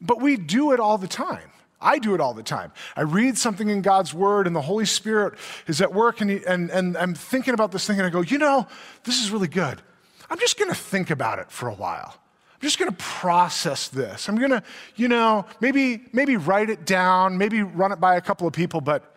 But 0.00 0.22
we 0.22 0.38
do 0.38 0.72
it 0.72 0.80
all 0.80 0.96
the 0.96 1.06
time. 1.06 1.52
I 1.80 1.98
do 1.98 2.14
it 2.14 2.20
all 2.20 2.32
the 2.32 2.42
time. 2.42 2.72
I 2.96 3.02
read 3.02 3.36
something 3.36 3.68
in 3.68 3.82
God's 3.82 4.14
Word, 4.14 4.46
and 4.46 4.56
the 4.56 4.62
Holy 4.62 4.86
Spirit 4.86 5.34
is 5.66 5.82
at 5.82 5.92
work, 5.92 6.22
and, 6.22 6.30
he, 6.30 6.44
and, 6.46 6.70
and 6.70 6.96
I'm 6.96 7.14
thinking 7.14 7.52
about 7.52 7.72
this 7.72 7.86
thing, 7.86 7.98
and 7.98 8.06
I 8.06 8.10
go, 8.10 8.22
you 8.22 8.38
know, 8.38 8.66
this 9.04 9.22
is 9.22 9.30
really 9.30 9.48
good. 9.48 9.82
I'm 10.30 10.38
just 10.38 10.58
going 10.58 10.70
to 10.70 10.76
think 10.76 11.10
about 11.10 11.38
it 11.40 11.50
for 11.50 11.68
a 11.68 11.74
while. 11.74 12.14
I'm 12.56 12.62
just 12.62 12.78
going 12.78 12.90
to 12.90 12.96
process 12.96 13.88
this. 13.88 14.30
I'm 14.30 14.36
going 14.36 14.50
to, 14.50 14.62
you 14.96 15.08
know, 15.08 15.44
maybe 15.60 16.04
maybe 16.12 16.38
write 16.38 16.70
it 16.70 16.86
down, 16.86 17.36
maybe 17.36 17.62
run 17.62 17.92
it 17.92 18.00
by 18.00 18.16
a 18.16 18.20
couple 18.22 18.46
of 18.46 18.54
people, 18.54 18.80
but 18.80 19.14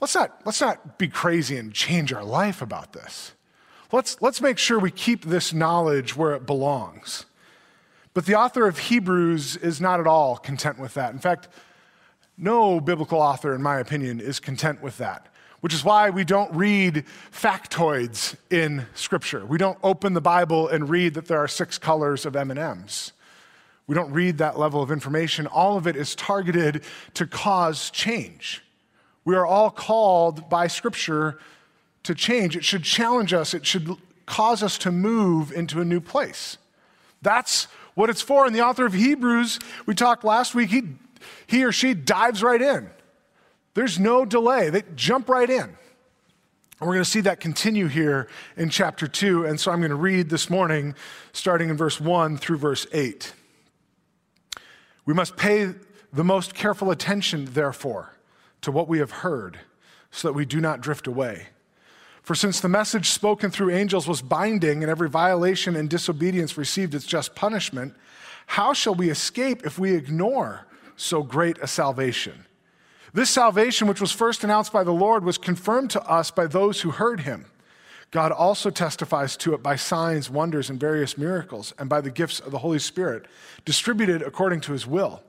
let's 0.00 0.14
not 0.14 0.40
let's 0.44 0.60
not 0.60 0.96
be 0.96 1.08
crazy 1.08 1.56
and 1.56 1.72
change 1.74 2.12
our 2.12 2.22
life 2.22 2.62
about 2.62 2.92
this. 2.92 3.32
Let's 3.90 4.22
let's 4.22 4.40
make 4.40 4.56
sure 4.56 4.78
we 4.78 4.92
keep 4.92 5.24
this 5.24 5.52
knowledge 5.52 6.16
where 6.16 6.34
it 6.34 6.46
belongs. 6.46 7.26
But 8.14 8.24
the 8.24 8.36
author 8.36 8.68
of 8.68 8.78
Hebrews 8.78 9.56
is 9.56 9.80
not 9.80 9.98
at 9.98 10.06
all 10.06 10.36
content 10.36 10.78
with 10.78 10.94
that. 10.94 11.12
In 11.12 11.18
fact, 11.18 11.48
no 12.38 12.80
biblical 12.80 13.18
author 13.18 13.52
in 13.52 13.62
my 13.62 13.80
opinion 13.80 14.20
is 14.20 14.38
content 14.38 14.80
with 14.80 14.98
that 14.98 15.26
which 15.60 15.74
is 15.74 15.84
why 15.84 16.10
we 16.10 16.24
don't 16.24 16.54
read 16.54 17.04
factoids 17.32 18.36
in 18.50 18.86
scripture. 18.94 19.44
We 19.44 19.58
don't 19.58 19.78
open 19.82 20.14
the 20.14 20.20
Bible 20.20 20.68
and 20.68 20.88
read 20.88 21.14
that 21.14 21.26
there 21.26 21.38
are 21.38 21.48
six 21.48 21.78
colors 21.78 22.26
of 22.26 22.36
M&Ms. 22.36 23.12
We 23.86 23.94
don't 23.94 24.12
read 24.12 24.38
that 24.38 24.58
level 24.58 24.82
of 24.82 24.90
information. 24.90 25.46
All 25.46 25.76
of 25.76 25.86
it 25.86 25.96
is 25.96 26.14
targeted 26.14 26.82
to 27.14 27.26
cause 27.26 27.90
change. 27.90 28.62
We 29.24 29.34
are 29.34 29.46
all 29.46 29.70
called 29.70 30.48
by 30.48 30.66
scripture 30.66 31.38
to 32.04 32.14
change. 32.14 32.56
It 32.56 32.64
should 32.64 32.84
challenge 32.84 33.32
us. 33.32 33.54
It 33.54 33.66
should 33.66 33.96
cause 34.26 34.62
us 34.62 34.78
to 34.78 34.92
move 34.92 35.52
into 35.52 35.80
a 35.80 35.84
new 35.84 36.00
place. 36.00 36.58
That's 37.22 37.64
what 37.94 38.10
it's 38.10 38.22
for. 38.22 38.46
And 38.46 38.54
the 38.54 38.60
author 38.60 38.86
of 38.86 38.92
Hebrews, 38.92 39.58
we 39.86 39.94
talked 39.94 40.24
last 40.24 40.54
week, 40.54 40.70
he, 40.70 40.82
he 41.46 41.64
or 41.64 41.72
she 41.72 41.94
dives 41.94 42.42
right 42.42 42.60
in. 42.60 42.90
There's 43.76 44.00
no 44.00 44.24
delay. 44.24 44.70
They 44.70 44.84
jump 44.94 45.28
right 45.28 45.50
in. 45.50 45.60
And 45.60 45.76
we're 46.80 46.94
going 46.94 47.04
to 47.04 47.10
see 47.10 47.20
that 47.20 47.40
continue 47.40 47.88
here 47.88 48.26
in 48.56 48.70
chapter 48.70 49.06
2. 49.06 49.44
And 49.44 49.60
so 49.60 49.70
I'm 49.70 49.80
going 49.80 49.90
to 49.90 49.96
read 49.96 50.30
this 50.30 50.48
morning, 50.48 50.94
starting 51.34 51.68
in 51.68 51.76
verse 51.76 52.00
1 52.00 52.38
through 52.38 52.56
verse 52.56 52.86
8. 52.90 53.34
We 55.04 55.12
must 55.12 55.36
pay 55.36 55.74
the 56.10 56.24
most 56.24 56.54
careful 56.54 56.90
attention, 56.90 57.48
therefore, 57.52 58.14
to 58.62 58.72
what 58.72 58.88
we 58.88 58.98
have 58.98 59.10
heard, 59.10 59.58
so 60.10 60.28
that 60.28 60.32
we 60.32 60.46
do 60.46 60.58
not 60.58 60.80
drift 60.80 61.06
away. 61.06 61.48
For 62.22 62.34
since 62.34 62.60
the 62.60 62.70
message 62.70 63.10
spoken 63.10 63.50
through 63.50 63.74
angels 63.74 64.08
was 64.08 64.22
binding, 64.22 64.84
and 64.84 64.90
every 64.90 65.10
violation 65.10 65.76
and 65.76 65.90
disobedience 65.90 66.56
received 66.56 66.94
its 66.94 67.04
just 67.04 67.34
punishment, 67.34 67.94
how 68.46 68.72
shall 68.72 68.94
we 68.94 69.10
escape 69.10 69.66
if 69.66 69.78
we 69.78 69.94
ignore 69.94 70.66
so 70.96 71.22
great 71.22 71.58
a 71.58 71.66
salvation. 71.66 72.46
This 73.12 73.30
salvation, 73.30 73.88
which 73.88 74.00
was 74.00 74.12
first 74.12 74.44
announced 74.44 74.72
by 74.72 74.84
the 74.84 74.92
Lord, 74.92 75.24
was 75.24 75.38
confirmed 75.38 75.90
to 75.90 76.02
us 76.02 76.30
by 76.30 76.46
those 76.46 76.80
who 76.80 76.90
heard 76.90 77.20
him. 77.20 77.46
God 78.10 78.32
also 78.32 78.70
testifies 78.70 79.36
to 79.38 79.54
it 79.54 79.62
by 79.62 79.76
signs, 79.76 80.30
wonders, 80.30 80.70
and 80.70 80.78
various 80.78 81.18
miracles, 81.18 81.72
and 81.78 81.88
by 81.88 82.00
the 82.00 82.10
gifts 82.10 82.40
of 82.40 82.52
the 82.52 82.58
Holy 82.58 82.78
Spirit, 82.78 83.26
distributed 83.64 84.22
according 84.22 84.60
to 84.62 84.72
his 84.72 84.86
will. 84.86 85.22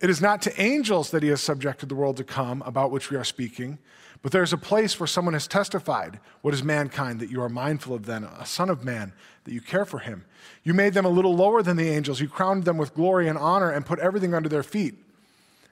It 0.00 0.10
is 0.10 0.20
not 0.20 0.42
to 0.42 0.60
angels 0.60 1.10
that 1.10 1.22
he 1.22 1.28
has 1.30 1.40
subjected 1.40 1.88
the 1.88 1.94
world 1.94 2.16
to 2.18 2.24
come, 2.24 2.62
about 2.62 2.90
which 2.90 3.10
we 3.10 3.16
are 3.16 3.24
speaking, 3.24 3.78
but 4.22 4.32
there 4.32 4.42
is 4.42 4.52
a 4.52 4.58
place 4.58 4.98
where 4.98 5.06
someone 5.06 5.34
has 5.34 5.46
testified, 5.46 6.18
What 6.40 6.54
is 6.54 6.62
mankind 6.62 7.20
that 7.20 7.30
you 7.30 7.42
are 7.42 7.48
mindful 7.48 7.94
of 7.94 8.06
them, 8.06 8.24
a 8.24 8.46
son 8.46 8.70
of 8.70 8.84
man, 8.84 9.12
that 9.44 9.52
you 9.52 9.60
care 9.60 9.84
for 9.84 9.98
him? 9.98 10.24
You 10.62 10.72
made 10.72 10.94
them 10.94 11.04
a 11.04 11.10
little 11.10 11.34
lower 11.34 11.62
than 11.62 11.76
the 11.76 11.90
angels. 11.90 12.20
You 12.20 12.28
crowned 12.28 12.64
them 12.64 12.78
with 12.78 12.94
glory 12.94 13.28
and 13.28 13.36
honor 13.36 13.70
and 13.70 13.84
put 13.84 13.98
everything 13.98 14.32
under 14.32 14.48
their 14.48 14.62
feet. 14.62 15.03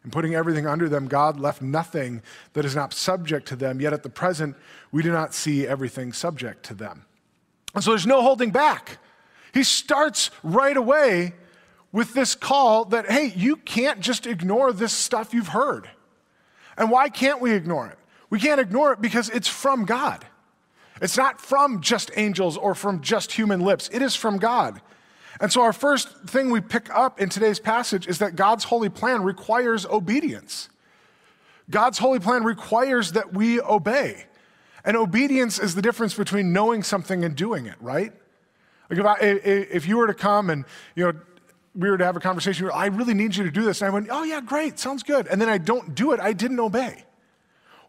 And 0.02 0.12
putting 0.12 0.34
everything 0.34 0.66
under 0.66 0.88
them, 0.88 1.06
God 1.06 1.38
left 1.38 1.62
nothing 1.62 2.22
that 2.54 2.64
is 2.64 2.74
not 2.74 2.92
subject 2.92 3.46
to 3.48 3.56
them. 3.56 3.80
Yet 3.80 3.92
at 3.92 4.02
the 4.02 4.10
present, 4.10 4.56
we 4.90 5.02
do 5.02 5.12
not 5.12 5.32
see 5.32 5.66
everything 5.66 6.12
subject 6.12 6.64
to 6.64 6.74
them. 6.74 7.04
And 7.74 7.84
so 7.84 7.90
there's 7.90 8.06
no 8.06 8.20
holding 8.20 8.50
back. 8.50 8.98
He 9.54 9.62
starts 9.62 10.30
right 10.42 10.76
away 10.76 11.34
with 11.92 12.14
this 12.14 12.34
call 12.34 12.86
that, 12.86 13.10
hey, 13.10 13.32
you 13.36 13.56
can't 13.56 14.00
just 14.00 14.26
ignore 14.26 14.72
this 14.72 14.92
stuff 14.92 15.32
you've 15.32 15.48
heard. 15.48 15.88
And 16.76 16.90
why 16.90 17.08
can't 17.08 17.40
we 17.40 17.52
ignore 17.52 17.86
it? 17.86 17.98
We 18.30 18.40
can't 18.40 18.60
ignore 18.60 18.92
it 18.92 19.00
because 19.00 19.28
it's 19.28 19.48
from 19.48 19.84
God. 19.84 20.24
It's 21.00 21.16
not 21.16 21.40
from 21.40 21.80
just 21.80 22.10
angels 22.16 22.56
or 22.56 22.74
from 22.74 23.02
just 23.02 23.32
human 23.32 23.60
lips, 23.60 23.90
it 23.92 24.02
is 24.02 24.16
from 24.16 24.38
God. 24.38 24.80
And 25.42 25.52
so, 25.52 25.60
our 25.62 25.72
first 25.72 26.08
thing 26.20 26.50
we 26.50 26.60
pick 26.60 26.88
up 26.94 27.20
in 27.20 27.28
today's 27.28 27.58
passage 27.58 28.06
is 28.06 28.20
that 28.20 28.36
God's 28.36 28.62
holy 28.62 28.88
plan 28.88 29.24
requires 29.24 29.84
obedience. 29.84 30.68
God's 31.68 31.98
holy 31.98 32.20
plan 32.20 32.44
requires 32.44 33.12
that 33.12 33.34
we 33.34 33.60
obey. 33.60 34.26
And 34.84 34.96
obedience 34.96 35.58
is 35.58 35.74
the 35.74 35.82
difference 35.82 36.14
between 36.14 36.52
knowing 36.52 36.84
something 36.84 37.24
and 37.24 37.34
doing 37.34 37.66
it, 37.66 37.74
right? 37.80 38.12
Like 38.88 39.00
if, 39.00 39.04
I, 39.04 39.16
if 39.20 39.88
you 39.88 39.96
were 39.96 40.06
to 40.06 40.14
come 40.14 40.48
and, 40.48 40.64
you 40.94 41.06
know, 41.06 41.20
we 41.74 41.90
were 41.90 41.98
to 41.98 42.04
have 42.04 42.14
a 42.16 42.20
conversation, 42.20 42.70
I 42.72 42.86
really 42.86 43.14
need 43.14 43.34
you 43.34 43.42
to 43.42 43.50
do 43.50 43.62
this. 43.62 43.80
And 43.80 43.90
I 43.90 43.90
went, 43.90 44.08
oh, 44.10 44.22
yeah, 44.22 44.40
great, 44.40 44.78
sounds 44.78 45.02
good. 45.02 45.26
And 45.26 45.40
then 45.40 45.48
I 45.48 45.58
don't 45.58 45.94
do 45.94 46.12
it, 46.12 46.20
I 46.20 46.34
didn't 46.34 46.60
obey. 46.60 47.04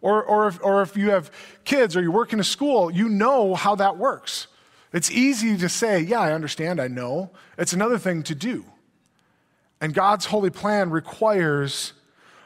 Or, 0.01 0.23
or, 0.23 0.47
if, 0.47 0.59
or 0.63 0.81
if 0.81 0.97
you 0.97 1.11
have 1.11 1.29
kids 1.65 1.95
or 1.95 2.01
you 2.01 2.11
work 2.11 2.33
in 2.33 2.39
a 2.39 2.43
school, 2.43 2.89
you 2.89 3.09
know 3.09 3.53
how 3.53 3.75
that 3.75 3.97
works. 3.97 4.47
It's 4.93 5.09
easy 5.09 5.57
to 5.57 5.67
say, 5.67 5.99
yeah, 5.99 6.19
I 6.21 6.31
understand, 6.33 6.79
I 6.79 6.87
know. 6.87 7.31
It's 7.57 7.73
another 7.73 7.97
thing 7.97 8.21
to 8.23 8.35
do. 8.35 8.63
And 9.81 9.93
God's 9.93 10.27
holy 10.27 10.51
plan 10.51 10.91
requires 10.91 11.93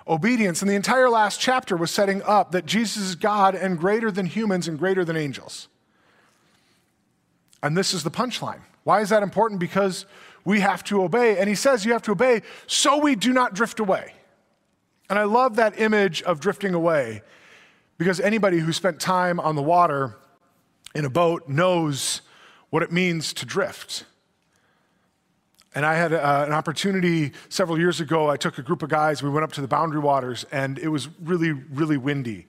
obedience. 0.07 0.61
And 0.61 0.71
the 0.71 0.75
entire 0.75 1.09
last 1.09 1.39
chapter 1.39 1.75
was 1.75 1.91
setting 1.91 2.23
up 2.23 2.51
that 2.51 2.65
Jesus 2.65 3.03
is 3.03 3.15
God 3.15 3.53
and 3.53 3.77
greater 3.77 4.09
than 4.09 4.25
humans 4.25 4.67
and 4.67 4.79
greater 4.79 5.03
than 5.03 5.17
angels. 5.17 5.67
And 7.61 7.77
this 7.77 7.93
is 7.93 8.03
the 8.03 8.11
punchline. 8.11 8.61
Why 8.85 9.01
is 9.01 9.09
that 9.09 9.23
important? 9.23 9.59
Because 9.59 10.05
we 10.45 10.61
have 10.61 10.83
to 10.85 11.03
obey. 11.03 11.37
And 11.37 11.49
he 11.49 11.55
says 11.55 11.85
you 11.85 11.91
have 11.91 12.03
to 12.03 12.13
obey 12.13 12.41
so 12.65 12.97
we 12.97 13.15
do 13.15 13.33
not 13.33 13.53
drift 13.53 13.81
away. 13.81 14.13
And 15.09 15.19
I 15.19 15.23
love 15.23 15.57
that 15.57 15.79
image 15.79 16.21
of 16.23 16.39
drifting 16.39 16.73
away 16.73 17.21
because 17.97 18.19
anybody 18.19 18.59
who 18.59 18.71
spent 18.71 18.99
time 18.99 19.39
on 19.39 19.55
the 19.55 19.61
water 19.61 20.15
in 20.95 21.03
a 21.03 21.09
boat 21.09 21.49
knows 21.49 22.21
what 22.69 22.83
it 22.83 22.91
means 22.91 23.33
to 23.33 23.45
drift. 23.45 24.05
And 25.75 25.85
I 25.85 25.95
had 25.95 26.11
uh, 26.11 26.45
an 26.47 26.53
opportunity 26.53 27.33
several 27.49 27.77
years 27.77 27.99
ago. 27.99 28.29
I 28.29 28.37
took 28.37 28.57
a 28.57 28.63
group 28.63 28.81
of 28.81 28.89
guys, 28.89 29.21
we 29.21 29.29
went 29.29 29.43
up 29.43 29.51
to 29.53 29.61
the 29.61 29.67
boundary 29.67 29.99
waters, 29.99 30.45
and 30.51 30.79
it 30.79 30.87
was 30.87 31.07
really, 31.21 31.51
really 31.51 31.97
windy. 31.97 32.47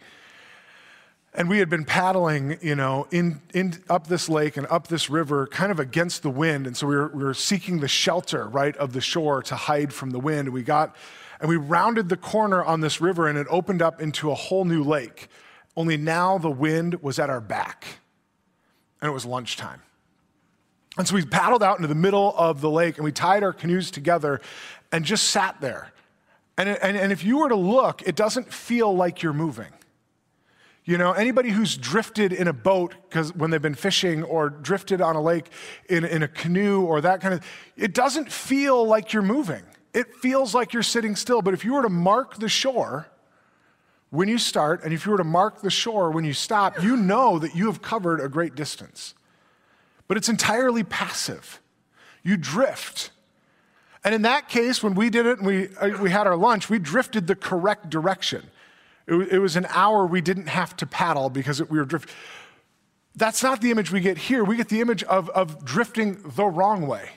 And 1.35 1.49
we 1.49 1.59
had 1.59 1.69
been 1.69 1.85
paddling, 1.85 2.59
you 2.63 2.75
know, 2.75 3.07
in, 3.11 3.43
in, 3.53 3.75
up 3.91 4.07
this 4.07 4.29
lake 4.29 4.57
and 4.57 4.67
up 4.71 4.89
this 4.89 5.11
river, 5.11 5.47
kind 5.47 5.71
of 5.71 5.79
against 5.79 6.23
the 6.23 6.31
wind. 6.31 6.67
And 6.67 6.77
so 6.77 6.87
we 6.87 6.97
were, 6.97 7.09
we 7.09 7.23
were 7.23 7.35
seeking 7.35 7.81
the 7.81 7.87
shelter, 7.87 8.47
right, 8.49 8.75
of 8.79 8.93
the 8.93 9.01
shore 9.01 9.43
to 9.43 9.55
hide 9.55 9.93
from 9.93 10.11
the 10.11 10.19
wind. 10.19 10.49
We 10.49 10.63
got, 10.63 10.97
and 11.39 11.49
we 11.49 11.57
rounded 11.57 12.09
the 12.09 12.17
corner 12.17 12.65
on 12.65 12.81
this 12.81 13.01
river, 13.01 13.29
and 13.29 13.39
it 13.39 13.47
opened 13.51 13.83
up 13.83 14.01
into 14.01 14.31
a 14.31 14.35
whole 14.35 14.65
new 14.65 14.83
lake. 14.83 15.29
Only 15.77 15.97
now 15.97 16.39
the 16.39 16.51
wind 16.51 17.03
was 17.03 17.19
at 17.19 17.29
our 17.29 17.43
back, 17.43 17.85
and 19.01 19.11
it 19.11 19.13
was 19.13 19.27
lunchtime. 19.27 19.83
And 20.99 21.07
so 21.07 21.15
we 21.15 21.25
paddled 21.25 21.63
out 21.63 21.77
into 21.77 21.87
the 21.87 21.95
middle 21.95 22.35
of 22.37 22.61
the 22.61 22.69
lake 22.69 22.97
and 22.97 23.05
we 23.05 23.13
tied 23.13 23.45
our 23.45 23.53
canoes 23.53 23.93
together 23.93 24.41
and 24.91 25.05
just 25.05 25.31
sat 25.31 25.61
there. 25.61 25.93
And, 26.59 26.69
and, 26.69 26.97
and 26.97 27.13
if 27.13 27.23
you 27.23 27.39
were 27.39 27.49
to 27.49 27.57
look, 27.57 28.03
it 28.03 28.17
doesn't 28.17 28.53
feel 28.53 28.95
like 28.95 29.23
you're 29.23 29.33
moving. 29.33 29.69
You 30.85 30.99
know, 30.99 31.13
anybody 31.13 31.51
who's 31.51 31.77
drifted 31.77 32.33
in 32.33 32.49
a 32.49 32.53
boat 32.53 32.95
because 33.09 33.33
when 33.33 33.51
they've 33.51 33.63
been 33.63 33.77
fishing 33.77 34.25
or 34.25 34.51
drifted 34.51 35.01
on 35.01 35.15
a 35.15 35.23
lake 35.23 35.51
in, 35.89 36.05
in 36.05 36.25
a 36.25 36.29
canoe 36.29 36.83
or 36.83 37.01
that 37.01 37.21
kind 37.21 37.35
of, 37.35 37.47
it 37.77 37.95
doesn't 37.95 38.33
feel 38.33 38.85
like 38.85 39.13
you're 39.13 39.23
moving. 39.23 39.63
It 39.95 40.13
feels 40.17 40.53
like 40.53 40.73
you're 40.73 40.83
sitting 40.83 41.15
still. 41.15 41.43
But 41.43 41.55
if 41.55 41.65
you 41.65 41.75
were 41.75 41.83
to 41.83 41.89
mark 41.89 42.39
the 42.39 42.49
shore 42.49 43.07
when 44.11 44.29
you 44.29 44.39
start, 44.39 44.83
and 44.83 44.93
if 44.93 45.07
you 45.07 45.13
were 45.13 45.19
to 45.19 45.25
mark 45.25 45.61
the 45.61 45.71
shore 45.71 46.11
when 46.11 46.25
you 46.25 46.33
stop, 46.33 46.83
you 46.83 46.97
know 46.97 47.39
that 47.39 47.55
you 47.55 47.67
have 47.67 47.83
covered 47.83 48.21
a 48.21 48.29
great 48.29 48.57
distance 48.57 49.15
but 50.09 50.17
it's 50.17 50.29
entirely 50.29 50.83
passive. 50.83 51.61
You 52.25 52.37
drift. 52.37 53.11
And 54.05 54.15
in 54.15 54.23
that 54.23 54.49
case, 54.49 54.83
when 54.83 54.95
we 54.95 55.11
did 55.11 55.27
it 55.27 55.39
and 55.39 55.47
we, 55.47 55.69
uh, 55.77 56.01
we 56.01 56.11
had 56.11 56.27
our 56.27 56.37
lunch, 56.37 56.71
we 56.71 56.79
drifted 56.79 57.27
the 57.27 57.37
correct 57.37 57.91
direction. 57.91 58.43
It, 59.07 59.15
it 59.33 59.39
was 59.39 59.57
an 59.57 59.67
hour 59.71 60.07
we 60.07 60.21
didn't 60.21 60.47
have 60.47 60.77
to 60.79 60.87
paddle 60.87 61.31
because 61.31 61.61
it, 61.61 61.71
we 61.71 61.79
were 61.79 61.85
drifting. 61.85 62.15
That's 63.15 63.43
not 63.43 63.61
the 63.61 63.71
image 63.71 63.91
we 63.91 64.01
get 64.01 64.17
here. 64.17 64.45
We 64.45 64.57
get 64.57 64.69
the 64.69 64.81
image 64.81 65.03
of, 65.05 65.29
of 65.31 65.65
drifting 65.65 66.23
the 66.37 66.45
wrong 66.45 66.87
way, 66.87 67.11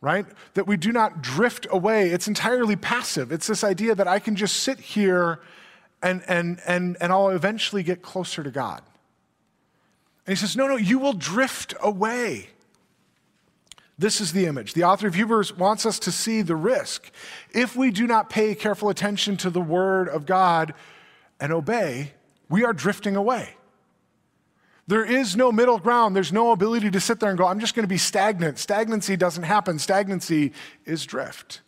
right? 0.00 0.26
That 0.54 0.66
we 0.66 0.76
do 0.76 0.92
not 0.92 1.22
drift 1.22 1.66
away. 1.70 2.10
It's 2.10 2.26
entirely 2.26 2.76
passive. 2.76 3.30
It's 3.32 3.46
this 3.46 3.62
idea 3.62 3.94
that 3.94 4.08
I 4.08 4.18
can 4.18 4.34
just 4.34 4.62
sit 4.62 4.80
here 4.80 5.40
and, 6.02 6.22
and, 6.26 6.60
and, 6.66 6.96
and 7.00 7.12
I'll 7.12 7.28
eventually 7.28 7.82
get 7.82 8.02
closer 8.02 8.42
to 8.42 8.50
God. 8.50 8.82
And 10.26 10.36
he 10.36 10.40
says, 10.40 10.56
No, 10.56 10.66
no, 10.66 10.76
you 10.76 10.98
will 10.98 11.12
drift 11.12 11.74
away. 11.82 12.48
This 13.98 14.20
is 14.20 14.32
the 14.32 14.46
image. 14.46 14.74
The 14.74 14.84
author 14.84 15.06
of 15.06 15.14
Hebrews 15.14 15.56
wants 15.56 15.86
us 15.86 15.98
to 16.00 16.12
see 16.12 16.42
the 16.42 16.56
risk. 16.56 17.10
If 17.54 17.76
we 17.76 17.90
do 17.90 18.06
not 18.06 18.30
pay 18.30 18.54
careful 18.54 18.88
attention 18.88 19.36
to 19.38 19.50
the 19.50 19.60
word 19.60 20.08
of 20.08 20.26
God 20.26 20.74
and 21.38 21.52
obey, 21.52 22.12
we 22.48 22.64
are 22.64 22.72
drifting 22.72 23.16
away. 23.16 23.54
There 24.88 25.04
is 25.04 25.36
no 25.36 25.52
middle 25.52 25.78
ground. 25.78 26.16
There's 26.16 26.32
no 26.32 26.50
ability 26.50 26.90
to 26.90 27.00
sit 27.00 27.20
there 27.20 27.28
and 27.28 27.38
go, 27.38 27.46
I'm 27.46 27.60
just 27.60 27.74
going 27.74 27.84
to 27.84 27.88
be 27.88 27.98
stagnant. 27.98 28.58
Stagnancy 28.58 29.16
doesn't 29.16 29.44
happen. 29.44 29.78
Stagnancy 29.78 30.52
is 30.84 31.04
drift. 31.06 31.60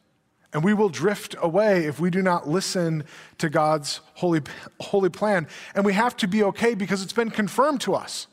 And 0.52 0.64
we 0.64 0.74
will 0.74 0.88
drift 0.88 1.34
away 1.40 1.84
if 1.84 2.00
we 2.00 2.10
do 2.10 2.22
not 2.22 2.48
listen 2.48 3.04
to 3.38 3.48
God's 3.48 4.00
holy, 4.14 4.40
holy 4.80 5.10
plan. 5.10 5.46
And 5.74 5.84
we 5.84 5.92
have 5.92 6.16
to 6.18 6.28
be 6.28 6.42
okay 6.44 6.74
because 6.74 7.02
it's 7.02 7.12
been 7.12 7.30
confirmed 7.30 7.80
to 7.82 7.94
us. 7.94 8.26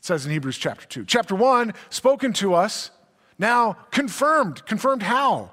It 0.00 0.06
says 0.06 0.24
in 0.24 0.32
Hebrews 0.32 0.56
chapter 0.56 0.86
2. 0.86 1.04
Chapter 1.04 1.34
1, 1.34 1.74
spoken 1.90 2.32
to 2.34 2.54
us, 2.54 2.90
now 3.38 3.74
confirmed. 3.90 4.64
Confirmed 4.64 5.02
how? 5.02 5.50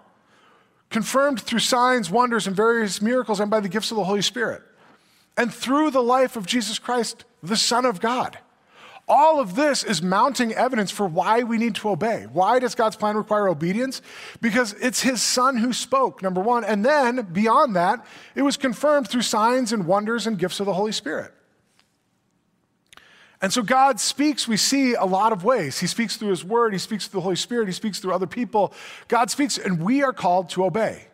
Confirmed 0.89 1.41
through 1.41 1.59
signs, 1.59 2.09
wonders, 2.09 2.47
and 2.47 2.55
various 2.55 3.01
miracles, 3.01 3.41
and 3.41 3.51
by 3.51 3.59
the 3.59 3.67
gifts 3.67 3.91
of 3.91 3.97
the 3.97 4.05
Holy 4.05 4.21
Spirit. 4.21 4.61
And 5.35 5.53
through 5.53 5.91
the 5.91 6.01
life 6.01 6.37
of 6.37 6.45
Jesus 6.45 6.79
Christ, 6.79 7.25
the 7.43 7.57
Son 7.57 7.83
of 7.85 7.99
God. 7.99 8.37
All 9.05 9.41
of 9.41 9.55
this 9.55 9.83
is 9.83 10.01
mounting 10.01 10.53
evidence 10.53 10.91
for 10.91 11.07
why 11.07 11.43
we 11.43 11.57
need 11.57 11.75
to 11.75 11.89
obey. 11.89 12.25
Why 12.31 12.59
does 12.59 12.73
God's 12.73 12.95
plan 12.95 13.17
require 13.17 13.49
obedience? 13.49 14.01
Because 14.39 14.73
it's 14.81 15.01
His 15.01 15.21
Son 15.21 15.57
who 15.57 15.73
spoke, 15.73 16.21
number 16.21 16.39
one. 16.39 16.63
And 16.63 16.85
then, 16.85 17.27
beyond 17.33 17.75
that, 17.75 18.05
it 18.33 18.43
was 18.43 18.55
confirmed 18.55 19.09
through 19.09 19.23
signs 19.23 19.73
and 19.73 19.85
wonders 19.85 20.25
and 20.25 20.39
gifts 20.39 20.61
of 20.61 20.65
the 20.65 20.73
Holy 20.73 20.93
Spirit. 20.93 21.33
And 23.41 23.53
so 23.53 23.61
God 23.61 23.99
speaks, 23.99 24.47
we 24.47 24.57
see 24.57 24.95
a 24.95 25.05
lot 25.05 25.31
of 25.31 25.43
ways. 25.43 25.79
He 25.79 25.87
speaks 25.87 26.17
through 26.17 26.29
His 26.29 26.43
Word, 26.43 26.73
He 26.73 26.79
speaks 26.79 27.07
through 27.07 27.19
the 27.19 27.23
Holy 27.23 27.35
Spirit, 27.35 27.67
He 27.67 27.73
speaks 27.73 27.99
through 27.99 28.13
other 28.13 28.27
people. 28.27 28.73
God 29.07 29.29
speaks, 29.29 29.57
and 29.57 29.81
we 29.81 30.01
are 30.03 30.13
called 30.13 30.49
to 30.51 30.65
obey. 30.65 31.07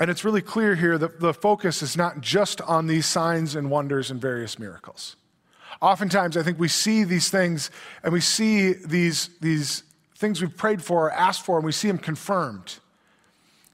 And 0.00 0.10
it's 0.10 0.24
really 0.24 0.42
clear 0.42 0.74
here 0.74 0.98
that 0.98 1.20
the 1.20 1.32
focus 1.32 1.80
is 1.80 1.96
not 1.96 2.20
just 2.20 2.60
on 2.60 2.88
these 2.88 3.06
signs 3.06 3.54
and 3.54 3.70
wonders 3.70 4.10
and 4.10 4.20
various 4.20 4.58
miracles. 4.58 5.14
Oftentimes, 5.80 6.36
I 6.36 6.42
think 6.42 6.58
we 6.58 6.68
see 6.68 7.04
these 7.04 7.30
things 7.30 7.70
and 8.02 8.12
we 8.12 8.20
see 8.20 8.72
these, 8.72 9.30
these 9.40 9.84
things 10.16 10.40
we've 10.40 10.56
prayed 10.56 10.82
for 10.82 11.06
or 11.06 11.12
asked 11.12 11.44
for, 11.44 11.56
and 11.56 11.64
we 11.64 11.72
see 11.72 11.88
them 11.88 11.98
confirmed. 11.98 12.78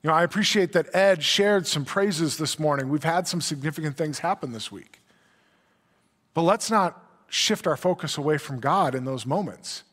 You 0.02 0.08
know, 0.08 0.14
I 0.14 0.22
appreciate 0.22 0.72
that 0.72 0.94
Ed 0.94 1.22
shared 1.22 1.66
some 1.66 1.84
praises 1.84 2.36
this 2.36 2.58
morning. 2.58 2.88
We've 2.88 3.04
had 3.04 3.26
some 3.26 3.40
significant 3.40 3.96
things 3.96 4.18
happen 4.18 4.52
this 4.52 4.70
week. 4.70 4.99
But 6.34 6.42
let's 6.42 6.70
not 6.70 7.02
shift 7.28 7.66
our 7.66 7.76
focus 7.76 8.18
away 8.18 8.38
from 8.38 8.60
God 8.60 8.94
in 8.94 9.04
those 9.04 9.24
moments. 9.24 9.84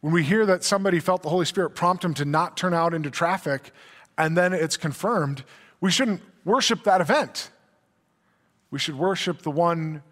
When 0.00 0.12
we 0.12 0.22
hear 0.22 0.46
that 0.46 0.62
somebody 0.62 1.00
felt 1.00 1.22
the 1.22 1.28
Holy 1.28 1.46
Spirit 1.46 1.70
prompt 1.70 2.02
them 2.02 2.14
to 2.14 2.24
not 2.24 2.56
turn 2.56 2.74
out 2.74 2.94
into 2.94 3.10
traffic 3.10 3.72
and 4.18 4.36
then 4.36 4.52
it's 4.52 4.76
confirmed, 4.76 5.44
we 5.80 5.90
shouldn't 5.90 6.20
worship 6.44 6.84
that 6.84 7.00
event. 7.00 7.50
We 8.70 8.78
should 8.78 8.98
worship 8.98 9.42
the 9.42 9.50
one 9.50 10.02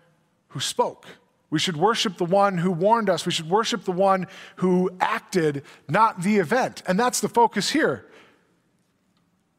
who 0.49 0.61
spoke. 0.61 1.07
We 1.51 1.59
should 1.59 1.77
worship 1.77 2.17
the 2.17 2.25
one 2.25 2.59
who 2.59 2.73
warned 2.73 3.09
us. 3.11 3.27
We 3.27 3.33
should 3.33 3.49
worship 3.49 3.85
the 3.85 3.93
one 3.93 4.27
who 4.57 4.91
acted, 5.01 5.63
not 5.89 6.23
the 6.23 6.39
event. 6.39 6.83
And 6.87 6.99
that's 6.99 7.21
the 7.21 7.29
focus 7.29 7.71
here. 7.71 8.07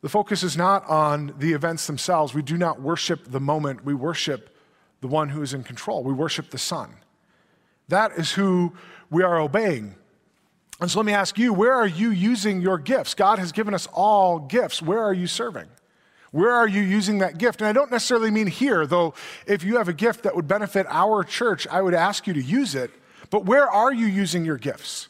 The 0.02 0.10
focus 0.10 0.44
is 0.44 0.58
not 0.58 0.86
on 0.88 1.34
the 1.38 1.54
events 1.54 1.88
themselves. 1.88 2.34
We 2.34 2.42
do 2.42 2.58
not 2.58 2.82
worship 2.82 3.32
the 3.32 3.40
moment, 3.40 3.86
we 3.86 3.94
worship 3.94 4.55
the 5.02 5.08
one 5.08 5.30
who 5.30 5.42
is 5.42 5.54
in 5.54 5.64
control. 5.64 6.04
We 6.04 6.14
worship 6.14 6.50
the 6.50 6.58
Son. 6.58 6.96
That 7.88 8.14
is 8.14 8.32
who 8.32 8.74
we 9.10 9.24
are 9.24 9.40
obeying. 9.40 9.96
And 10.82 10.92
so 10.92 11.00
let 11.00 11.06
me 11.06 11.14
ask 11.14 11.38
you 11.38 11.54
where 11.54 11.74
are 11.74 11.88
you 11.88 12.10
using 12.10 12.62
your 12.62 12.78
gifts? 12.78 13.14
God 13.14 13.40
has 13.40 13.52
given 13.52 13.74
us 13.74 13.88
all 13.94 14.40
gifts. 14.40 14.82
Where 14.82 15.00
are 15.00 15.14
you 15.14 15.28
serving? 15.28 15.68
Where 16.32 16.52
are 16.52 16.68
you 16.68 16.82
using 16.82 17.20
that 17.20 17.38
gift? 17.38 17.62
And 17.62 17.68
I 17.68 17.72
don't 17.72 17.90
necessarily 17.90 18.30
mean 18.30 18.48
here, 18.48 18.86
though, 18.86 19.14
if 19.48 19.64
you 19.64 19.78
have 19.78 19.88
a 19.88 19.94
gift 19.94 20.24
that 20.24 20.36
would 20.36 20.50
benefit 20.50 20.86
our 20.90 21.24
church, 21.24 21.66
I 21.68 21.82
would 21.82 21.94
ask 21.94 22.28
you 22.28 22.34
to 22.34 22.42
use 22.42 22.76
it. 22.76 22.92
But 23.30 23.46
where 23.46 23.70
are 23.70 23.94
you 23.94 24.06
using 24.06 24.44
your 24.44 24.58
gifts? 24.58 25.08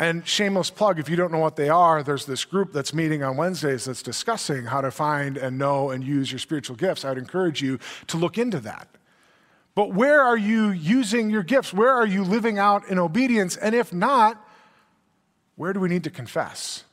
And 0.00 0.26
shameless 0.26 0.70
plug, 0.70 0.98
if 0.98 1.08
you 1.08 1.14
don't 1.14 1.30
know 1.30 1.38
what 1.38 1.54
they 1.54 1.68
are, 1.68 2.02
there's 2.02 2.26
this 2.26 2.44
group 2.44 2.72
that's 2.72 2.92
meeting 2.92 3.22
on 3.22 3.36
Wednesdays 3.36 3.84
that's 3.84 4.02
discussing 4.02 4.64
how 4.64 4.80
to 4.80 4.90
find 4.90 5.36
and 5.36 5.56
know 5.56 5.90
and 5.90 6.02
use 6.02 6.32
your 6.32 6.40
spiritual 6.40 6.74
gifts. 6.74 7.04
I 7.04 7.10
would 7.10 7.18
encourage 7.18 7.62
you 7.62 7.78
to 8.08 8.16
look 8.16 8.36
into 8.36 8.58
that. 8.60 8.88
But 9.76 9.92
where 9.92 10.20
are 10.20 10.36
you 10.36 10.70
using 10.70 11.30
your 11.30 11.42
gifts? 11.42 11.72
Where 11.72 11.92
are 11.92 12.06
you 12.06 12.24
living 12.24 12.58
out 12.58 12.88
in 12.88 12.98
obedience? 12.98 13.56
And 13.56 13.74
if 13.74 13.92
not, 13.92 14.44
where 15.56 15.72
do 15.72 15.78
we 15.78 15.88
need 15.88 16.04
to 16.04 16.10
confess? 16.10 16.84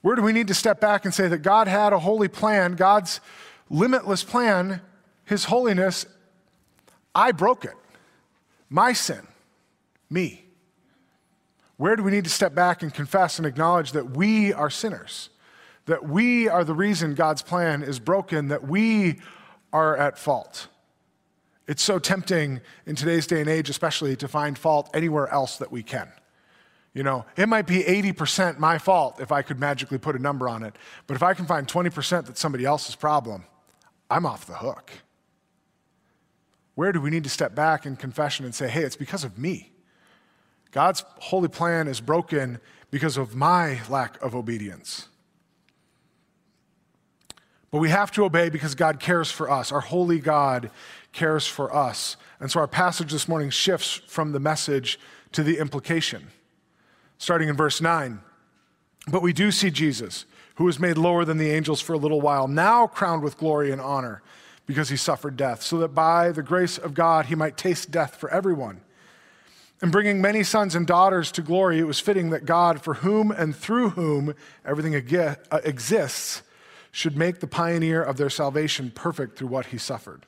Where 0.00 0.14
do 0.14 0.22
we 0.22 0.32
need 0.32 0.48
to 0.48 0.54
step 0.54 0.80
back 0.80 1.04
and 1.04 1.12
say 1.12 1.26
that 1.28 1.38
God 1.38 1.66
had 1.66 1.92
a 1.92 1.98
holy 1.98 2.28
plan, 2.28 2.74
God's 2.74 3.20
limitless 3.68 4.22
plan, 4.22 4.80
His 5.24 5.44
holiness? 5.44 6.06
I 7.14 7.32
broke 7.32 7.64
it. 7.64 7.74
My 8.70 8.92
sin, 8.92 9.26
me. 10.08 10.47
Where 11.78 11.96
do 11.96 12.02
we 12.02 12.10
need 12.10 12.24
to 12.24 12.30
step 12.30 12.54
back 12.54 12.82
and 12.82 12.92
confess 12.92 13.38
and 13.38 13.46
acknowledge 13.46 13.92
that 13.92 14.10
we 14.10 14.52
are 14.52 14.68
sinners? 14.68 15.30
That 15.86 16.06
we 16.06 16.48
are 16.48 16.64
the 16.64 16.74
reason 16.74 17.14
God's 17.14 17.40
plan 17.40 17.82
is 17.82 17.98
broken, 17.98 18.48
that 18.48 18.68
we 18.68 19.20
are 19.72 19.96
at 19.96 20.18
fault. 20.18 20.66
It's 21.68 21.82
so 21.82 21.98
tempting 21.98 22.60
in 22.84 22.96
today's 22.96 23.26
day 23.26 23.40
and 23.40 23.48
age, 23.48 23.70
especially, 23.70 24.16
to 24.16 24.26
find 24.26 24.58
fault 24.58 24.90
anywhere 24.92 25.28
else 25.28 25.56
that 25.58 25.70
we 25.70 25.82
can. 25.82 26.10
You 26.94 27.04
know, 27.04 27.24
it 27.36 27.48
might 27.48 27.66
be 27.66 27.84
80% 27.84 28.58
my 28.58 28.78
fault 28.78 29.20
if 29.20 29.30
I 29.30 29.42
could 29.42 29.60
magically 29.60 29.98
put 29.98 30.16
a 30.16 30.18
number 30.18 30.48
on 30.48 30.64
it. 30.64 30.74
But 31.06 31.14
if 31.14 31.22
I 31.22 31.32
can 31.32 31.46
find 31.46 31.68
20% 31.68 32.26
that's 32.26 32.40
somebody 32.40 32.64
else's 32.64 32.96
problem, 32.96 33.44
I'm 34.10 34.26
off 34.26 34.46
the 34.46 34.54
hook. 34.54 34.90
Where 36.74 36.90
do 36.90 37.00
we 37.00 37.10
need 37.10 37.24
to 37.24 37.30
step 37.30 37.54
back 37.54 37.86
in 37.86 37.94
confession 37.94 38.44
and 38.44 38.54
say, 38.54 38.68
hey, 38.68 38.82
it's 38.82 38.96
because 38.96 39.22
of 39.22 39.38
me? 39.38 39.70
God's 40.72 41.04
holy 41.18 41.48
plan 41.48 41.88
is 41.88 42.00
broken 42.00 42.58
because 42.90 43.16
of 43.16 43.34
my 43.34 43.80
lack 43.88 44.20
of 44.22 44.34
obedience. 44.34 45.08
But 47.70 47.78
we 47.78 47.90
have 47.90 48.10
to 48.12 48.24
obey 48.24 48.48
because 48.48 48.74
God 48.74 48.98
cares 48.98 49.30
for 49.30 49.50
us. 49.50 49.72
Our 49.72 49.80
holy 49.80 50.20
God 50.20 50.70
cares 51.12 51.46
for 51.46 51.74
us. 51.74 52.16
And 52.40 52.50
so 52.50 52.60
our 52.60 52.68
passage 52.68 53.12
this 53.12 53.28
morning 53.28 53.50
shifts 53.50 54.00
from 54.06 54.32
the 54.32 54.40
message 54.40 54.98
to 55.32 55.42
the 55.42 55.58
implication 55.58 56.28
starting 57.18 57.48
in 57.48 57.56
verse 57.56 57.80
9. 57.80 58.20
But 59.08 59.22
we 59.22 59.32
do 59.32 59.50
see 59.50 59.70
Jesus, 59.70 60.24
who 60.54 60.64
was 60.64 60.78
made 60.78 60.96
lower 60.96 61.24
than 61.24 61.38
the 61.38 61.50
angels 61.50 61.80
for 61.80 61.92
a 61.92 61.98
little 61.98 62.20
while, 62.20 62.48
now 62.48 62.86
crowned 62.86 63.22
with 63.22 63.36
glory 63.36 63.70
and 63.70 63.80
honor 63.80 64.22
because 64.66 64.88
he 64.88 64.96
suffered 64.96 65.36
death, 65.36 65.62
so 65.62 65.78
that 65.78 65.88
by 65.88 66.30
the 66.30 66.42
grace 66.42 66.78
of 66.78 66.94
God 66.94 67.26
he 67.26 67.34
might 67.34 67.56
taste 67.56 67.90
death 67.90 68.16
for 68.16 68.30
everyone. 68.30 68.80
And 69.80 69.92
bringing 69.92 70.20
many 70.20 70.42
sons 70.42 70.74
and 70.74 70.86
daughters 70.86 71.30
to 71.32 71.42
glory, 71.42 71.78
it 71.78 71.84
was 71.84 72.00
fitting 72.00 72.30
that 72.30 72.44
God, 72.44 72.82
for 72.82 72.94
whom 72.94 73.30
and 73.30 73.54
through 73.54 73.90
whom 73.90 74.34
everything 74.64 74.96
uh, 74.96 75.60
exists, 75.62 76.42
should 76.90 77.16
make 77.16 77.38
the 77.38 77.46
pioneer 77.46 78.02
of 78.02 78.16
their 78.16 78.30
salvation 78.30 78.90
perfect 78.92 79.38
through 79.38 79.48
what 79.48 79.66
he 79.66 79.78
suffered. 79.78 80.26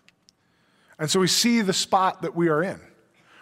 And 0.98 1.10
so 1.10 1.18
we 1.18 1.26
see 1.26 1.62
the 1.62 1.72
spot 1.72 2.22
that 2.22 2.36
we 2.36 2.48
are 2.48 2.62
in. 2.62 2.80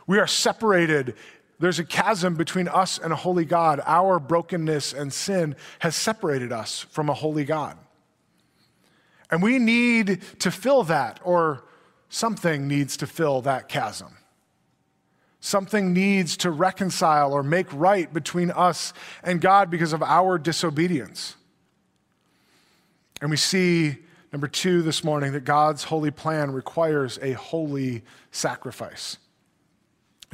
We 0.07 0.19
are 0.19 0.27
separated 0.27 1.15
there's 1.61 1.81
a 1.81 1.85
chasm 1.85 2.37
between 2.37 2.69
us 2.69 2.99
and 2.99 3.13
a 3.13 3.17
holy 3.17 3.45
God. 3.45 3.81
Our 3.85 4.21
brokenness 4.21 4.93
and 4.93 5.13
sin 5.13 5.57
has 5.81 5.97
separated 5.97 6.53
us 6.53 6.87
from 6.91 7.09
a 7.09 7.15
holy 7.15 7.45
God. 7.45 7.77
And 9.31 9.43
we 9.43 9.59
need 9.59 10.23
to 10.39 10.51
fill 10.51 10.85
that, 10.85 11.21
or 11.23 11.65
something 12.09 12.69
needs 12.69 12.97
to 12.99 13.07
fill 13.07 13.43
that 13.43 13.69
chasm. 13.69 14.17
Something 15.41 15.93
needs 15.93 16.37
to 16.39 16.51
reconcile 16.51 17.33
or 17.33 17.43
make 17.43 17.73
right 17.73 18.13
between 18.13 18.51
us 18.51 18.93
and 19.23 19.41
God 19.41 19.71
because 19.71 19.93
of 19.93 20.03
our 20.03 20.39
disobedience. 20.39 21.37
And 23.21 23.31
we 23.31 23.37
see, 23.37 23.99
number 24.33 24.49
two 24.49 24.83
this 24.83 25.05
morning, 25.05 25.33
that 25.33 25.45
God's 25.45 25.85
holy 25.85 26.11
plan 26.11 26.51
requires 26.51 27.19
a 27.23 27.33
holy 27.33 28.03
sacrifice. 28.31 29.19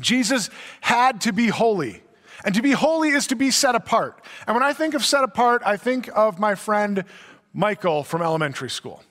Jesus 0.00 0.50
had 0.80 1.20
to 1.22 1.32
be 1.32 1.48
holy. 1.48 2.02
And 2.44 2.54
to 2.54 2.62
be 2.62 2.72
holy 2.72 3.10
is 3.10 3.26
to 3.28 3.36
be 3.36 3.50
set 3.50 3.74
apart. 3.74 4.22
And 4.46 4.54
when 4.54 4.62
I 4.62 4.72
think 4.72 4.94
of 4.94 5.04
set 5.04 5.22
apart, 5.22 5.62
I 5.64 5.76
think 5.76 6.10
of 6.14 6.38
my 6.38 6.54
friend 6.54 7.04
Michael 7.52 8.02
from 8.02 8.20
elementary 8.20 8.70
school. 8.70 9.02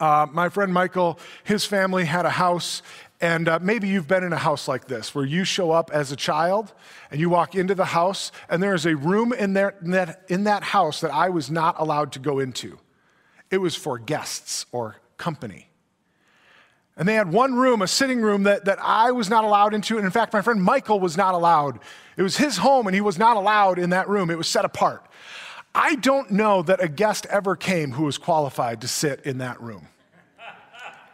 Uh, 0.00 0.26
my 0.30 0.48
friend 0.48 0.72
Michael, 0.72 1.18
his 1.44 1.64
family 1.64 2.04
had 2.04 2.24
a 2.24 2.30
house, 2.30 2.82
and 3.20 3.48
uh, 3.48 3.58
maybe 3.60 3.88
you've 3.88 4.06
been 4.06 4.22
in 4.22 4.32
a 4.32 4.38
house 4.38 4.68
like 4.68 4.86
this 4.86 5.14
where 5.14 5.24
you 5.24 5.44
show 5.44 5.72
up 5.72 5.90
as 5.92 6.12
a 6.12 6.16
child 6.16 6.72
and 7.10 7.20
you 7.20 7.28
walk 7.28 7.56
into 7.56 7.74
the 7.74 7.86
house, 7.86 8.30
and 8.48 8.62
there 8.62 8.74
is 8.74 8.86
a 8.86 8.94
room 8.94 9.32
in, 9.32 9.54
there, 9.54 9.74
in, 9.82 9.90
that, 9.90 10.22
in 10.28 10.44
that 10.44 10.62
house 10.62 11.00
that 11.00 11.12
I 11.12 11.28
was 11.30 11.50
not 11.50 11.80
allowed 11.80 12.12
to 12.12 12.20
go 12.20 12.38
into. 12.38 12.78
It 13.50 13.58
was 13.58 13.74
for 13.74 13.98
guests 13.98 14.66
or 14.70 14.96
company. 15.16 15.68
And 16.96 17.08
they 17.08 17.14
had 17.14 17.32
one 17.32 17.54
room, 17.54 17.82
a 17.82 17.86
sitting 17.86 18.20
room 18.20 18.44
that, 18.44 18.64
that 18.64 18.78
I 18.80 19.12
was 19.12 19.30
not 19.30 19.44
allowed 19.44 19.72
into. 19.72 19.96
And 19.96 20.04
in 20.04 20.10
fact, 20.10 20.32
my 20.32 20.42
friend 20.42 20.62
Michael 20.62 20.98
was 20.98 21.16
not 21.16 21.34
allowed. 21.34 21.78
It 22.16 22.22
was 22.22 22.36
his 22.36 22.56
home, 22.56 22.86
and 22.86 22.94
he 22.94 23.00
was 23.00 23.18
not 23.18 23.36
allowed 23.36 23.78
in 23.78 23.90
that 23.90 24.08
room. 24.08 24.30
It 24.30 24.38
was 24.38 24.48
set 24.48 24.64
apart. 24.64 25.06
I 25.74 25.94
don't 25.94 26.32
know 26.32 26.62
that 26.62 26.82
a 26.82 26.88
guest 26.88 27.26
ever 27.30 27.54
came 27.54 27.92
who 27.92 28.04
was 28.04 28.18
qualified 28.18 28.80
to 28.80 28.88
sit 28.88 29.20
in 29.20 29.38
that 29.38 29.60
room. 29.60 29.86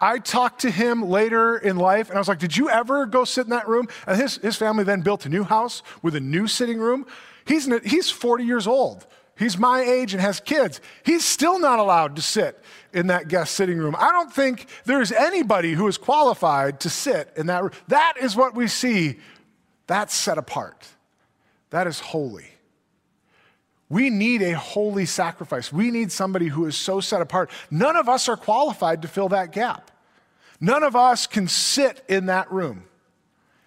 I 0.00 0.18
talked 0.18 0.60
to 0.62 0.70
him 0.70 1.02
later 1.02 1.56
in 1.56 1.76
life, 1.76 2.08
and 2.08 2.16
I 2.16 2.20
was 2.20 2.28
like, 2.28 2.38
Did 2.38 2.56
you 2.56 2.68
ever 2.68 3.06
go 3.06 3.24
sit 3.24 3.44
in 3.44 3.50
that 3.50 3.68
room? 3.68 3.88
And 4.06 4.20
his, 4.20 4.36
his 4.36 4.56
family 4.56 4.84
then 4.84 5.00
built 5.00 5.26
a 5.26 5.28
new 5.28 5.44
house 5.44 5.82
with 6.02 6.14
a 6.14 6.20
new 6.20 6.46
sitting 6.46 6.78
room. 6.78 7.06
He's, 7.46 7.68
he's 7.84 8.10
40 8.10 8.44
years 8.44 8.66
old. 8.66 9.06
He's 9.36 9.58
my 9.58 9.80
age 9.80 10.12
and 10.12 10.20
has 10.20 10.38
kids. 10.38 10.80
He's 11.04 11.24
still 11.24 11.58
not 11.58 11.78
allowed 11.78 12.16
to 12.16 12.22
sit 12.22 12.62
in 12.92 13.08
that 13.08 13.28
guest 13.28 13.54
sitting 13.54 13.78
room. 13.78 13.96
I 13.98 14.12
don't 14.12 14.32
think 14.32 14.66
there's 14.84 15.10
anybody 15.10 15.72
who 15.72 15.88
is 15.88 15.98
qualified 15.98 16.80
to 16.80 16.90
sit 16.90 17.32
in 17.36 17.46
that 17.46 17.62
room. 17.62 17.72
That 17.88 18.14
is 18.20 18.36
what 18.36 18.54
we 18.54 18.68
see. 18.68 19.18
That's 19.88 20.14
set 20.14 20.38
apart. 20.38 20.86
That 21.70 21.88
is 21.88 21.98
holy. 21.98 22.53
We 23.94 24.10
need 24.10 24.42
a 24.42 24.58
holy 24.58 25.06
sacrifice. 25.06 25.72
We 25.72 25.92
need 25.92 26.10
somebody 26.10 26.48
who 26.48 26.66
is 26.66 26.76
so 26.76 26.98
set 26.98 27.20
apart. 27.20 27.48
None 27.70 27.94
of 27.94 28.08
us 28.08 28.28
are 28.28 28.36
qualified 28.36 29.02
to 29.02 29.08
fill 29.08 29.28
that 29.28 29.52
gap. 29.52 29.92
None 30.60 30.82
of 30.82 30.96
us 30.96 31.28
can 31.28 31.46
sit 31.46 32.04
in 32.08 32.26
that 32.26 32.50
room 32.50 32.86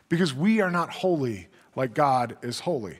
because 0.10 0.34
we 0.34 0.60
are 0.60 0.70
not 0.70 0.90
holy 0.90 1.48
like 1.78 1.94
God 1.94 2.36
is 2.42 2.60
holy. 2.60 3.00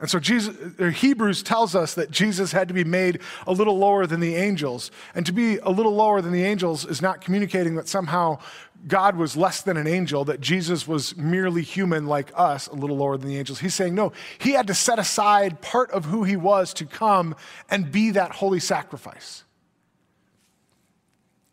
And 0.00 0.10
so 0.10 0.18
Jesus, 0.18 0.56
uh, 0.80 0.86
Hebrews 0.86 1.44
tells 1.44 1.76
us 1.76 1.94
that 1.94 2.10
Jesus 2.10 2.50
had 2.50 2.66
to 2.66 2.74
be 2.74 2.82
made 2.82 3.20
a 3.46 3.52
little 3.52 3.78
lower 3.78 4.04
than 4.04 4.18
the 4.18 4.34
angels. 4.34 4.90
And 5.14 5.24
to 5.24 5.32
be 5.32 5.58
a 5.58 5.70
little 5.70 5.94
lower 5.94 6.20
than 6.20 6.32
the 6.32 6.42
angels 6.42 6.84
is 6.84 7.00
not 7.00 7.20
communicating 7.20 7.76
that 7.76 7.86
somehow 7.86 8.40
God 8.88 9.16
was 9.16 9.36
less 9.36 9.62
than 9.62 9.76
an 9.76 9.86
angel, 9.86 10.24
that 10.26 10.40
Jesus 10.40 10.86
was 10.86 11.16
merely 11.16 11.62
human 11.62 12.06
like 12.06 12.30
us, 12.34 12.68
a 12.68 12.74
little 12.74 12.96
lower 12.96 13.16
than 13.16 13.28
the 13.28 13.38
angels. 13.38 13.58
He's 13.58 13.74
saying, 13.74 13.94
no, 13.94 14.12
he 14.38 14.52
had 14.52 14.68
to 14.68 14.74
set 14.74 14.98
aside 14.98 15.60
part 15.60 15.90
of 15.90 16.04
who 16.04 16.24
he 16.24 16.36
was 16.36 16.72
to 16.74 16.86
come 16.86 17.34
and 17.68 17.90
be 17.90 18.10
that 18.12 18.32
holy 18.32 18.60
sacrifice. 18.60 19.44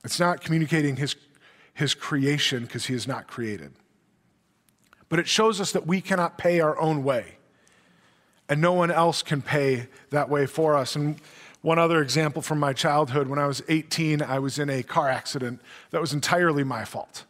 It's 0.04 0.20
not 0.20 0.42
communicating 0.42 0.98
his, 0.98 1.16
his 1.74 1.94
creation 1.94 2.64
because 2.64 2.86
he 2.86 2.94
is 2.94 3.08
not 3.08 3.28
created. 3.28 3.74
But 5.10 5.20
it 5.20 5.28
shows 5.28 5.60
us 5.60 5.72
that 5.72 5.88
we 5.88 6.02
cannot 6.02 6.38
pay 6.38 6.60
our 6.60 6.80
own 6.80 7.04
way 7.04 7.38
and 8.50 8.62
no 8.62 8.74
one 8.74 8.92
else 8.92 9.24
can 9.24 9.42
pay 9.42 9.88
that 10.10 10.30
way 10.30 10.46
for 10.46 10.76
us. 10.76 10.96
And 10.96 11.20
one 11.64 11.80
other 11.80 12.02
example 12.02 12.42
from 12.42 12.60
my 12.60 12.74
childhood 12.74 13.28
when 13.28 13.40
I 13.40 13.48
was 13.48 13.64
18, 13.70 14.22
I 14.22 14.40
was 14.40 14.60
in 14.60 14.70
a 14.70 14.84
car 14.84 15.08
accident 15.10 15.62
that 15.92 16.02
was 16.02 16.12
entirely 16.12 16.64
my 16.66 16.84
fault. 16.84 17.24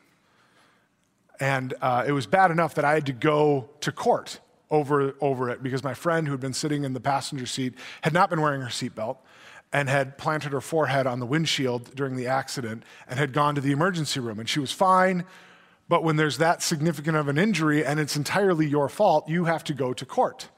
And 1.39 1.75
uh, 1.81 2.03
it 2.07 2.13
was 2.13 2.25
bad 2.25 2.49
enough 2.49 2.73
that 2.75 2.83
I 2.83 2.95
had 2.95 3.05
to 3.05 3.13
go 3.13 3.69
to 3.81 3.91
court 3.91 4.39
over, 4.71 5.15
over 5.21 5.51
it 5.51 5.61
because 5.61 5.83
my 5.83 5.93
friend 5.93 6.25
who 6.25 6.33
had 6.33 6.39
been 6.39 6.53
sitting 6.53 6.83
in 6.83 6.93
the 6.93 6.99
passenger 6.99 7.45
seat 7.45 7.75
had 8.01 8.11
not 8.11 8.31
been 8.31 8.41
wearing 8.41 8.61
her 8.61 8.69
seatbelt 8.69 9.17
and 9.71 9.87
had 9.87 10.17
planted 10.17 10.51
her 10.51 10.61
forehead 10.61 11.05
on 11.05 11.19
the 11.19 11.27
windshield 11.27 11.93
during 11.95 12.15
the 12.15 12.25
accident 12.25 12.83
and 13.07 13.19
had 13.19 13.33
gone 13.33 13.53
to 13.53 13.61
the 13.61 13.71
emergency 13.71 14.19
room. 14.19 14.39
And 14.39 14.49
she 14.49 14.59
was 14.59 14.71
fine, 14.71 15.25
but 15.87 16.03
when 16.03 16.15
there's 16.15 16.39
that 16.39 16.63
significant 16.63 17.17
of 17.17 17.27
an 17.27 17.37
injury 17.37 17.85
and 17.85 17.99
it's 17.99 18.15
entirely 18.15 18.65
your 18.65 18.89
fault, 18.89 19.29
you 19.29 19.45
have 19.45 19.63
to 19.65 19.75
go 19.75 19.93
to 19.93 20.05
court. 20.07 20.49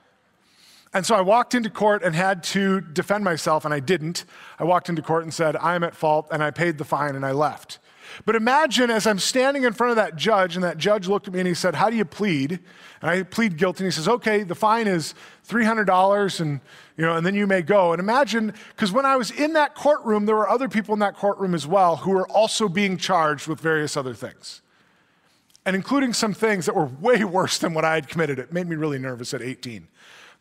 And 0.95 1.05
so 1.05 1.13
I 1.13 1.19
walked 1.19 1.53
into 1.53 1.69
court 1.69 2.03
and 2.03 2.15
had 2.15 2.41
to 2.43 2.79
defend 2.79 3.25
myself, 3.25 3.65
and 3.65 3.73
I 3.73 3.81
didn't. 3.81 4.23
I 4.57 4.63
walked 4.63 4.87
into 4.87 5.01
court 5.01 5.23
and 5.23 5.33
said, 5.33 5.57
I'm 5.57 5.83
at 5.83 5.93
fault, 5.93 6.29
and 6.31 6.41
I 6.41 6.51
paid 6.51 6.77
the 6.77 6.85
fine 6.85 7.17
and 7.17 7.25
I 7.25 7.33
left. 7.33 7.79
But 8.23 8.37
imagine 8.37 8.89
as 8.89 9.05
I'm 9.05 9.19
standing 9.19 9.65
in 9.65 9.73
front 9.73 9.89
of 9.89 9.97
that 9.97 10.15
judge, 10.15 10.55
and 10.55 10.63
that 10.63 10.77
judge 10.77 11.09
looked 11.09 11.27
at 11.27 11.33
me 11.33 11.41
and 11.41 11.47
he 11.49 11.53
said, 11.53 11.75
How 11.75 11.89
do 11.89 11.97
you 11.97 12.05
plead? 12.05 12.59
And 13.01 13.11
I 13.11 13.23
plead 13.23 13.57
guilty, 13.57 13.83
and 13.83 13.91
he 13.91 13.95
says, 13.95 14.07
Okay, 14.07 14.43
the 14.43 14.55
fine 14.55 14.87
is 14.87 15.15
$300, 15.49 16.39
and, 16.39 16.61
you 16.95 17.05
know, 17.05 17.17
and 17.17 17.25
then 17.25 17.35
you 17.35 17.45
may 17.45 17.61
go. 17.61 17.91
And 17.91 17.99
imagine, 17.99 18.53
because 18.69 18.93
when 18.93 19.05
I 19.05 19.17
was 19.17 19.31
in 19.31 19.51
that 19.51 19.75
courtroom, 19.75 20.25
there 20.25 20.35
were 20.37 20.49
other 20.49 20.69
people 20.69 20.93
in 20.93 21.01
that 21.01 21.17
courtroom 21.17 21.53
as 21.53 21.67
well 21.67 21.97
who 21.97 22.11
were 22.11 22.27
also 22.29 22.69
being 22.69 22.95
charged 22.95 23.47
with 23.47 23.59
various 23.59 23.97
other 23.97 24.13
things 24.13 24.61
and 25.65 25.75
including 25.75 26.13
some 26.13 26.33
things 26.33 26.67
that 26.67 26.75
were 26.75 26.85
way 26.85 27.23
worse 27.25 27.57
than 27.57 27.73
what 27.73 27.83
I 27.83 27.95
had 27.95 28.07
committed. 28.07 28.39
It 28.39 28.53
made 28.53 28.69
me 28.69 28.77
really 28.77 28.99
nervous 28.99 29.33
at 29.33 29.41
18. 29.41 29.89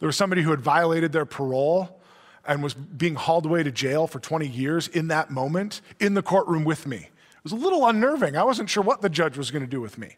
There 0.00 0.06
was 0.06 0.16
somebody 0.16 0.42
who 0.42 0.50
had 0.50 0.60
violated 0.60 1.12
their 1.12 1.24
parole 1.24 2.00
and 2.46 2.62
was 2.62 2.74
being 2.74 3.14
hauled 3.14 3.46
away 3.46 3.62
to 3.62 3.72
jail 3.72 4.06
for 4.06 4.18
20 4.20 4.46
years 4.46 4.88
in 4.88 5.08
that 5.08 5.30
moment 5.30 5.80
in 6.00 6.14
the 6.14 6.22
courtroom 6.22 6.64
with 6.64 6.86
me. 6.86 6.96
It 6.96 7.42
was 7.42 7.52
a 7.52 7.56
little 7.56 7.86
unnerving. 7.86 8.36
I 8.36 8.42
wasn't 8.42 8.70
sure 8.70 8.82
what 8.82 9.00
the 9.00 9.08
judge 9.08 9.36
was 9.36 9.50
going 9.50 9.62
to 9.62 9.70
do 9.70 9.80
with 9.80 9.98
me. 9.98 10.16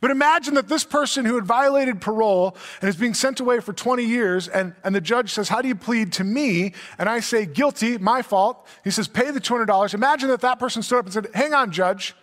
But 0.00 0.12
imagine 0.12 0.54
that 0.54 0.68
this 0.68 0.84
person 0.84 1.24
who 1.24 1.34
had 1.34 1.44
violated 1.44 2.00
parole 2.00 2.56
and 2.80 2.88
is 2.88 2.96
being 2.96 3.14
sent 3.14 3.40
away 3.40 3.58
for 3.60 3.72
20 3.72 4.04
years, 4.04 4.46
and, 4.46 4.74
and 4.84 4.94
the 4.94 5.00
judge 5.00 5.32
says, 5.32 5.48
How 5.48 5.60
do 5.62 5.68
you 5.68 5.74
plead 5.74 6.12
to 6.14 6.24
me? 6.24 6.74
And 6.98 7.08
I 7.08 7.20
say, 7.20 7.44
Guilty, 7.44 7.98
my 7.98 8.22
fault. 8.22 8.66
He 8.84 8.90
says, 8.90 9.08
Pay 9.08 9.32
the 9.32 9.40
$200. 9.40 9.94
Imagine 9.94 10.28
that 10.28 10.42
that 10.42 10.60
person 10.60 10.82
stood 10.82 10.98
up 11.00 11.06
and 11.06 11.14
said, 11.14 11.28
Hang 11.34 11.54
on, 11.54 11.72
judge. 11.72 12.14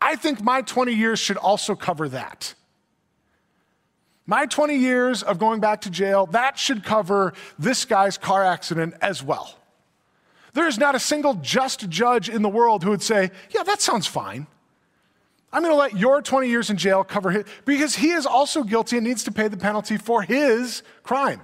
I 0.00 0.16
think 0.16 0.40
my 0.42 0.62
20 0.62 0.92
years 0.94 1.18
should 1.18 1.36
also 1.36 1.74
cover 1.74 2.08
that. 2.08 2.54
My 4.30 4.46
20 4.46 4.76
years 4.76 5.24
of 5.24 5.40
going 5.40 5.58
back 5.58 5.80
to 5.80 5.90
jail, 5.90 6.26
that 6.26 6.56
should 6.56 6.84
cover 6.84 7.32
this 7.58 7.84
guy's 7.84 8.16
car 8.16 8.44
accident 8.44 8.94
as 9.00 9.24
well. 9.24 9.56
There 10.52 10.68
is 10.68 10.78
not 10.78 10.94
a 10.94 11.00
single 11.00 11.34
just 11.34 11.88
judge 11.88 12.28
in 12.28 12.42
the 12.42 12.48
world 12.48 12.84
who 12.84 12.90
would 12.90 13.02
say, 13.02 13.32
Yeah, 13.52 13.64
that 13.64 13.80
sounds 13.80 14.06
fine. 14.06 14.46
I'm 15.52 15.64
going 15.64 15.72
to 15.72 15.76
let 15.76 15.96
your 15.96 16.22
20 16.22 16.48
years 16.48 16.70
in 16.70 16.76
jail 16.76 17.02
cover 17.02 17.32
his, 17.32 17.44
because 17.64 17.96
he 17.96 18.10
is 18.10 18.24
also 18.24 18.62
guilty 18.62 18.98
and 18.98 19.04
needs 19.04 19.24
to 19.24 19.32
pay 19.32 19.48
the 19.48 19.56
penalty 19.56 19.96
for 19.96 20.22
his 20.22 20.84
crime. 21.02 21.40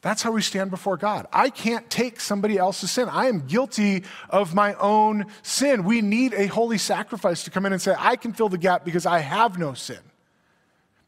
That's 0.00 0.22
how 0.22 0.32
we 0.32 0.42
stand 0.42 0.72
before 0.72 0.96
God. 0.96 1.28
I 1.32 1.50
can't 1.50 1.88
take 1.88 2.18
somebody 2.18 2.58
else's 2.58 2.90
sin. 2.90 3.08
I 3.08 3.26
am 3.26 3.46
guilty 3.46 4.02
of 4.28 4.56
my 4.56 4.74
own 4.74 5.26
sin. 5.42 5.84
We 5.84 6.02
need 6.02 6.34
a 6.34 6.48
holy 6.48 6.78
sacrifice 6.78 7.44
to 7.44 7.52
come 7.52 7.64
in 7.64 7.72
and 7.72 7.80
say, 7.80 7.94
I 7.96 8.16
can 8.16 8.32
fill 8.32 8.48
the 8.48 8.58
gap 8.58 8.84
because 8.84 9.06
I 9.06 9.20
have 9.20 9.56
no 9.56 9.74
sin, 9.74 10.00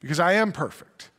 because 0.00 0.18
I 0.18 0.32
am 0.34 0.52
perfect. 0.52 1.10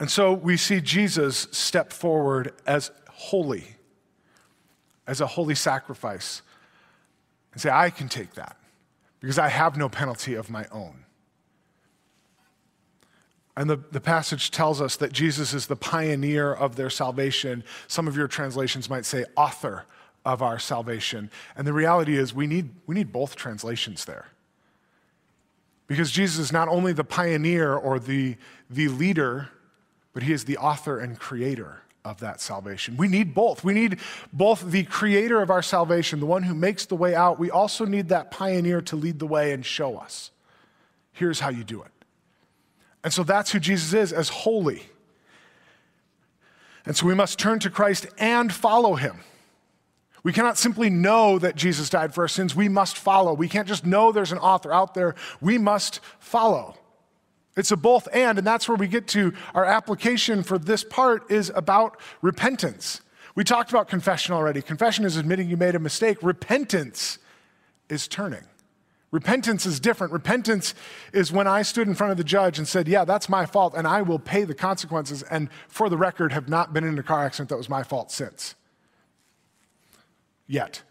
And 0.00 0.10
so 0.10 0.32
we 0.32 0.56
see 0.56 0.80
Jesus 0.80 1.48
step 1.50 1.92
forward 1.92 2.54
as 2.66 2.90
holy, 3.10 3.76
as 5.06 5.20
a 5.20 5.26
holy 5.26 5.54
sacrifice, 5.54 6.42
and 7.52 7.60
say, 7.60 7.70
I 7.70 7.90
can 7.90 8.08
take 8.08 8.34
that 8.34 8.56
because 9.20 9.38
I 9.38 9.48
have 9.48 9.76
no 9.76 9.88
penalty 9.88 10.34
of 10.34 10.50
my 10.50 10.66
own. 10.70 11.04
And 13.56 13.68
the, 13.68 13.80
the 13.90 14.00
passage 14.00 14.52
tells 14.52 14.80
us 14.80 14.94
that 14.96 15.12
Jesus 15.12 15.52
is 15.52 15.66
the 15.66 15.74
pioneer 15.74 16.52
of 16.52 16.76
their 16.76 16.90
salvation. 16.90 17.64
Some 17.88 18.06
of 18.06 18.16
your 18.16 18.28
translations 18.28 18.88
might 18.88 19.04
say 19.04 19.24
author 19.36 19.84
of 20.24 20.42
our 20.42 20.60
salvation. 20.60 21.28
And 21.56 21.66
the 21.66 21.72
reality 21.72 22.16
is, 22.16 22.32
we 22.32 22.46
need, 22.46 22.70
we 22.86 22.94
need 22.94 23.10
both 23.10 23.34
translations 23.34 24.04
there. 24.04 24.26
Because 25.88 26.12
Jesus 26.12 26.38
is 26.38 26.52
not 26.52 26.68
only 26.68 26.92
the 26.92 27.02
pioneer 27.02 27.74
or 27.74 27.98
the, 27.98 28.36
the 28.70 28.88
leader, 28.88 29.48
but 30.12 30.22
he 30.22 30.32
is 30.32 30.44
the 30.44 30.58
author 30.58 31.00
and 31.00 31.18
creator 31.18 31.82
of 32.04 32.20
that 32.20 32.40
salvation. 32.40 32.96
We 32.96 33.08
need 33.08 33.34
both. 33.34 33.64
We 33.64 33.74
need 33.74 33.98
both 34.32 34.70
the 34.70 34.84
creator 34.84 35.42
of 35.42 35.50
our 35.50 35.62
salvation, 35.62 36.20
the 36.20 36.26
one 36.26 36.44
who 36.44 36.54
makes 36.54 36.86
the 36.86 36.94
way 36.94 37.14
out. 37.14 37.38
We 37.38 37.50
also 37.50 37.84
need 37.84 38.08
that 38.08 38.30
pioneer 38.30 38.80
to 38.82 38.96
lead 38.96 39.18
the 39.18 39.26
way 39.26 39.52
and 39.52 39.64
show 39.64 39.96
us. 39.96 40.30
Here's 41.12 41.40
how 41.40 41.48
you 41.48 41.64
do 41.64 41.82
it. 41.82 41.90
And 43.02 43.12
so 43.12 43.22
that's 43.22 43.50
who 43.52 43.58
Jesus 43.58 43.92
is 43.92 44.12
as 44.12 44.28
holy. 44.28 44.82
And 46.84 46.96
so 46.96 47.06
we 47.06 47.14
must 47.14 47.38
turn 47.38 47.58
to 47.60 47.70
Christ 47.70 48.06
and 48.18 48.52
follow 48.52 48.94
him. 48.94 49.18
We 50.22 50.32
cannot 50.32 50.58
simply 50.58 50.90
know 50.90 51.38
that 51.38 51.56
Jesus 51.56 51.88
died 51.88 52.14
for 52.14 52.22
our 52.22 52.28
sins. 52.28 52.54
We 52.54 52.68
must 52.68 52.96
follow. 52.96 53.34
We 53.34 53.48
can't 53.48 53.68
just 53.68 53.86
know 53.86 54.12
there's 54.12 54.32
an 54.32 54.38
author 54.38 54.72
out 54.72 54.94
there. 54.94 55.14
We 55.40 55.58
must 55.58 56.00
follow. 56.18 56.76
It's 57.56 57.72
a 57.72 57.76
both 57.76 58.06
and, 58.12 58.38
and 58.38 58.46
that's 58.46 58.68
where 58.68 58.76
we 58.76 58.86
get 58.86 59.08
to 59.08 59.32
our 59.52 59.64
application 59.64 60.42
for 60.44 60.58
this 60.58 60.84
part 60.84 61.30
is 61.30 61.50
about 61.54 61.98
repentance. 62.22 63.00
We 63.34 63.44
talked 63.44 63.70
about 63.70 63.88
confession 63.88 64.34
already. 64.34 64.62
Confession 64.62 65.04
is 65.04 65.16
admitting 65.16 65.48
you 65.48 65.56
made 65.56 65.74
a 65.74 65.80
mistake. 65.80 66.18
Repentance 66.22 67.18
is 67.88 68.06
turning. 68.06 68.44
Repentance 69.10 69.64
is 69.64 69.80
different. 69.80 70.12
Repentance 70.12 70.74
is 71.12 71.32
when 71.32 71.46
I 71.46 71.62
stood 71.62 71.88
in 71.88 71.94
front 71.94 72.10
of 72.10 72.18
the 72.18 72.24
judge 72.24 72.58
and 72.58 72.68
said, 72.68 72.86
Yeah, 72.86 73.04
that's 73.04 73.28
my 73.28 73.46
fault, 73.46 73.74
and 73.74 73.86
I 73.86 74.02
will 74.02 74.18
pay 74.18 74.44
the 74.44 74.54
consequences, 74.54 75.22
and 75.22 75.48
for 75.68 75.88
the 75.88 75.96
record, 75.96 76.32
have 76.32 76.48
not 76.48 76.74
been 76.74 76.84
in 76.84 76.98
a 76.98 77.02
car 77.02 77.24
accident 77.24 77.48
that 77.48 77.56
was 77.56 77.70
my 77.70 77.82
fault 77.82 78.12
since. 78.12 78.54
Yet. 80.48 80.82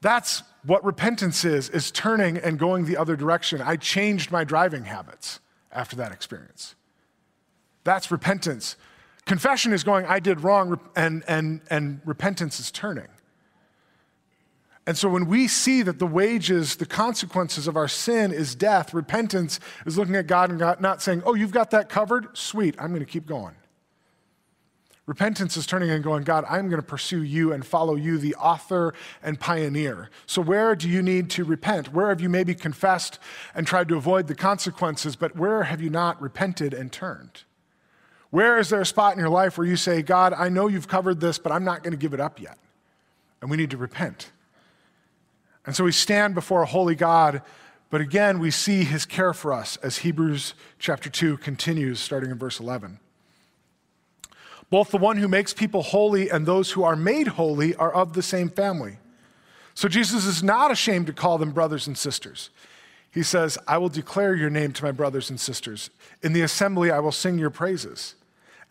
That's 0.00 0.42
what 0.64 0.84
repentance 0.84 1.44
is, 1.44 1.68
is 1.70 1.90
turning 1.90 2.36
and 2.36 2.58
going 2.58 2.84
the 2.84 2.96
other 2.96 3.16
direction. 3.16 3.60
I 3.60 3.76
changed 3.76 4.30
my 4.30 4.44
driving 4.44 4.84
habits 4.84 5.40
after 5.72 5.96
that 5.96 6.12
experience. 6.12 6.74
That's 7.84 8.10
repentance. 8.10 8.76
Confession 9.24 9.72
is 9.72 9.82
going, 9.82 10.06
I 10.06 10.20
did 10.20 10.40
wrong, 10.40 10.78
and, 10.94 11.24
and, 11.26 11.60
and 11.70 12.00
repentance 12.04 12.60
is 12.60 12.70
turning. 12.70 13.08
And 14.86 14.98
so 14.98 15.08
when 15.08 15.26
we 15.26 15.46
see 15.46 15.82
that 15.82 16.00
the 16.00 16.06
wages, 16.06 16.76
the 16.76 16.86
consequences 16.86 17.68
of 17.68 17.76
our 17.76 17.86
sin 17.86 18.32
is 18.32 18.56
death, 18.56 18.92
repentance 18.92 19.60
is 19.86 19.96
looking 19.96 20.16
at 20.16 20.26
God 20.26 20.50
and 20.50 20.58
God 20.58 20.80
not 20.80 21.00
saying, 21.00 21.22
Oh, 21.24 21.34
you've 21.34 21.52
got 21.52 21.70
that 21.70 21.88
covered? 21.88 22.36
Sweet, 22.36 22.74
I'm 22.78 22.88
going 22.88 23.04
to 23.04 23.10
keep 23.10 23.26
going. 23.26 23.54
Repentance 25.06 25.56
is 25.56 25.66
turning 25.66 25.90
and 25.90 26.04
going, 26.04 26.22
God, 26.22 26.44
I'm 26.48 26.68
going 26.68 26.80
to 26.80 26.86
pursue 26.86 27.24
you 27.24 27.52
and 27.52 27.66
follow 27.66 27.96
you, 27.96 28.18
the 28.18 28.36
author 28.36 28.94
and 29.20 29.38
pioneer. 29.40 30.10
So, 30.26 30.40
where 30.40 30.76
do 30.76 30.88
you 30.88 31.02
need 31.02 31.28
to 31.30 31.44
repent? 31.44 31.92
Where 31.92 32.08
have 32.10 32.20
you 32.20 32.28
maybe 32.28 32.54
confessed 32.54 33.18
and 33.52 33.66
tried 33.66 33.88
to 33.88 33.96
avoid 33.96 34.28
the 34.28 34.36
consequences, 34.36 35.16
but 35.16 35.36
where 35.36 35.64
have 35.64 35.80
you 35.80 35.90
not 35.90 36.22
repented 36.22 36.72
and 36.72 36.92
turned? 36.92 37.42
Where 38.30 38.58
is 38.58 38.68
there 38.68 38.80
a 38.80 38.86
spot 38.86 39.14
in 39.14 39.18
your 39.18 39.28
life 39.28 39.58
where 39.58 39.66
you 39.66 39.76
say, 39.76 40.02
God, 40.02 40.32
I 40.32 40.48
know 40.48 40.68
you've 40.68 40.88
covered 40.88 41.20
this, 41.20 41.36
but 41.36 41.50
I'm 41.50 41.64
not 41.64 41.82
going 41.82 41.90
to 41.92 41.98
give 41.98 42.14
it 42.14 42.20
up 42.20 42.40
yet? 42.40 42.56
And 43.40 43.50
we 43.50 43.56
need 43.56 43.70
to 43.72 43.76
repent. 43.76 44.30
And 45.66 45.74
so 45.74 45.82
we 45.84 45.92
stand 45.92 46.34
before 46.34 46.62
a 46.62 46.66
holy 46.66 46.94
God, 46.94 47.42
but 47.90 48.00
again, 48.00 48.38
we 48.38 48.52
see 48.52 48.84
his 48.84 49.04
care 49.04 49.34
for 49.34 49.52
us 49.52 49.76
as 49.78 49.98
Hebrews 49.98 50.54
chapter 50.78 51.10
2 51.10 51.38
continues, 51.38 51.98
starting 51.98 52.30
in 52.30 52.38
verse 52.38 52.58
11. 52.58 53.00
Both 54.72 54.90
the 54.90 54.96
one 54.96 55.18
who 55.18 55.28
makes 55.28 55.52
people 55.52 55.82
holy 55.82 56.30
and 56.30 56.46
those 56.46 56.70
who 56.70 56.82
are 56.82 56.96
made 56.96 57.28
holy 57.28 57.74
are 57.74 57.92
of 57.92 58.14
the 58.14 58.22
same 58.22 58.48
family. 58.48 58.96
So 59.74 59.86
Jesus 59.86 60.24
is 60.24 60.42
not 60.42 60.70
ashamed 60.70 61.08
to 61.08 61.12
call 61.12 61.36
them 61.36 61.50
brothers 61.50 61.86
and 61.86 61.98
sisters. 61.98 62.48
He 63.10 63.22
says, 63.22 63.58
I 63.68 63.76
will 63.76 63.90
declare 63.90 64.34
your 64.34 64.48
name 64.48 64.72
to 64.72 64.84
my 64.84 64.90
brothers 64.90 65.28
and 65.28 65.38
sisters. 65.38 65.90
In 66.22 66.32
the 66.32 66.40
assembly, 66.40 66.90
I 66.90 67.00
will 67.00 67.12
sing 67.12 67.38
your 67.38 67.50
praises. 67.50 68.14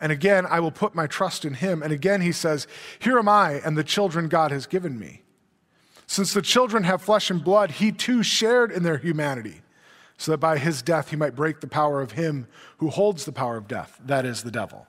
And 0.00 0.10
again, 0.10 0.44
I 0.44 0.58
will 0.58 0.72
put 0.72 0.96
my 0.96 1.06
trust 1.06 1.44
in 1.44 1.54
him. 1.54 1.84
And 1.84 1.92
again, 1.92 2.20
he 2.20 2.32
says, 2.32 2.66
Here 2.98 3.16
am 3.16 3.28
I 3.28 3.60
and 3.64 3.78
the 3.78 3.84
children 3.84 4.26
God 4.26 4.50
has 4.50 4.66
given 4.66 4.98
me. 4.98 5.22
Since 6.08 6.34
the 6.34 6.42
children 6.42 6.82
have 6.82 7.00
flesh 7.00 7.30
and 7.30 7.44
blood, 7.44 7.70
he 7.70 7.92
too 7.92 8.24
shared 8.24 8.72
in 8.72 8.82
their 8.82 8.98
humanity, 8.98 9.60
so 10.18 10.32
that 10.32 10.38
by 10.38 10.58
his 10.58 10.82
death 10.82 11.10
he 11.10 11.16
might 11.16 11.36
break 11.36 11.60
the 11.60 11.68
power 11.68 12.00
of 12.00 12.12
him 12.12 12.48
who 12.78 12.90
holds 12.90 13.24
the 13.24 13.30
power 13.30 13.56
of 13.56 13.68
death, 13.68 14.00
that 14.04 14.26
is, 14.26 14.42
the 14.42 14.50
devil, 14.50 14.88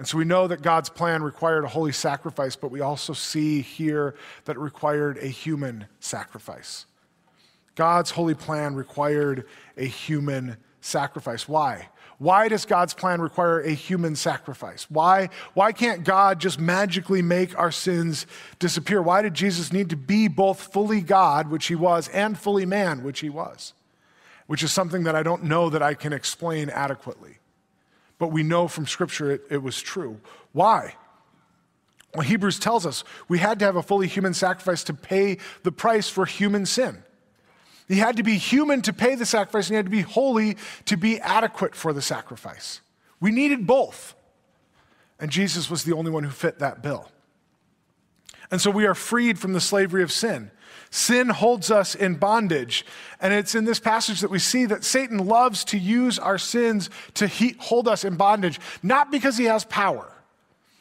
And 0.00 0.08
so 0.08 0.16
we 0.16 0.24
know 0.24 0.46
that 0.46 0.62
God's 0.62 0.88
plan 0.88 1.22
required 1.22 1.62
a 1.62 1.68
holy 1.68 1.92
sacrifice, 1.92 2.56
but 2.56 2.70
we 2.70 2.80
also 2.80 3.12
see 3.12 3.60
here 3.60 4.14
that 4.46 4.56
it 4.56 4.58
required 4.58 5.18
a 5.18 5.26
human 5.26 5.88
sacrifice. 5.98 6.86
God's 7.74 8.10
holy 8.10 8.32
plan 8.32 8.74
required 8.74 9.44
a 9.76 9.84
human 9.84 10.56
sacrifice. 10.80 11.46
Why? 11.46 11.90
Why 12.16 12.48
does 12.48 12.64
God's 12.64 12.94
plan 12.94 13.20
require 13.20 13.60
a 13.60 13.72
human 13.72 14.16
sacrifice? 14.16 14.86
Why, 14.90 15.28
why 15.52 15.70
can't 15.72 16.02
God 16.02 16.40
just 16.40 16.58
magically 16.58 17.20
make 17.20 17.58
our 17.58 17.70
sins 17.70 18.24
disappear? 18.58 19.02
Why 19.02 19.20
did 19.20 19.34
Jesus 19.34 19.70
need 19.70 19.90
to 19.90 19.96
be 19.96 20.28
both 20.28 20.72
fully 20.72 21.02
God, 21.02 21.50
which 21.50 21.66
he 21.66 21.74
was, 21.74 22.08
and 22.08 22.38
fully 22.38 22.64
man, 22.64 23.02
which 23.02 23.20
he 23.20 23.28
was? 23.28 23.74
Which 24.46 24.62
is 24.62 24.72
something 24.72 25.02
that 25.02 25.14
I 25.14 25.22
don't 25.22 25.44
know 25.44 25.68
that 25.68 25.82
I 25.82 25.92
can 25.92 26.14
explain 26.14 26.70
adequately. 26.70 27.36
But 28.20 28.28
we 28.28 28.42
know 28.44 28.68
from 28.68 28.86
Scripture 28.86 29.32
it, 29.32 29.42
it 29.50 29.62
was 29.62 29.80
true. 29.80 30.20
Why? 30.52 30.94
Well, 32.14 32.22
Hebrews 32.22 32.58
tells 32.58 32.84
us 32.84 33.02
we 33.28 33.38
had 33.38 33.58
to 33.60 33.64
have 33.64 33.76
a 33.76 33.82
fully 33.82 34.06
human 34.06 34.34
sacrifice 34.34 34.84
to 34.84 34.94
pay 34.94 35.38
the 35.62 35.72
price 35.72 36.08
for 36.10 36.26
human 36.26 36.66
sin. 36.66 37.02
He 37.88 37.96
had 37.96 38.18
to 38.18 38.22
be 38.22 38.36
human 38.36 38.82
to 38.82 38.92
pay 38.92 39.14
the 39.14 39.24
sacrifice, 39.24 39.68
and 39.68 39.72
he 39.72 39.76
had 39.76 39.86
to 39.86 39.90
be 39.90 40.02
holy 40.02 40.58
to 40.84 40.96
be 40.96 41.18
adequate 41.18 41.74
for 41.74 41.92
the 41.94 42.02
sacrifice. 42.02 42.82
We 43.20 43.30
needed 43.30 43.66
both. 43.66 44.14
And 45.18 45.30
Jesus 45.30 45.70
was 45.70 45.84
the 45.84 45.94
only 45.94 46.10
one 46.10 46.22
who 46.22 46.30
fit 46.30 46.58
that 46.58 46.82
bill. 46.82 47.10
And 48.50 48.60
so 48.60 48.70
we 48.70 48.86
are 48.86 48.94
freed 48.94 49.38
from 49.38 49.54
the 49.54 49.60
slavery 49.60 50.02
of 50.02 50.12
sin. 50.12 50.50
Sin 50.90 51.28
holds 51.28 51.70
us 51.70 51.94
in 51.94 52.16
bondage. 52.16 52.84
And 53.20 53.32
it's 53.32 53.54
in 53.54 53.64
this 53.64 53.78
passage 53.78 54.20
that 54.20 54.30
we 54.30 54.40
see 54.40 54.66
that 54.66 54.84
Satan 54.84 55.26
loves 55.26 55.64
to 55.66 55.78
use 55.78 56.18
our 56.18 56.38
sins 56.38 56.90
to 57.14 57.26
he- 57.26 57.56
hold 57.58 57.86
us 57.86 58.04
in 58.04 58.16
bondage, 58.16 58.58
not 58.82 59.10
because 59.10 59.36
he 59.36 59.44
has 59.44 59.64
power 59.64 60.12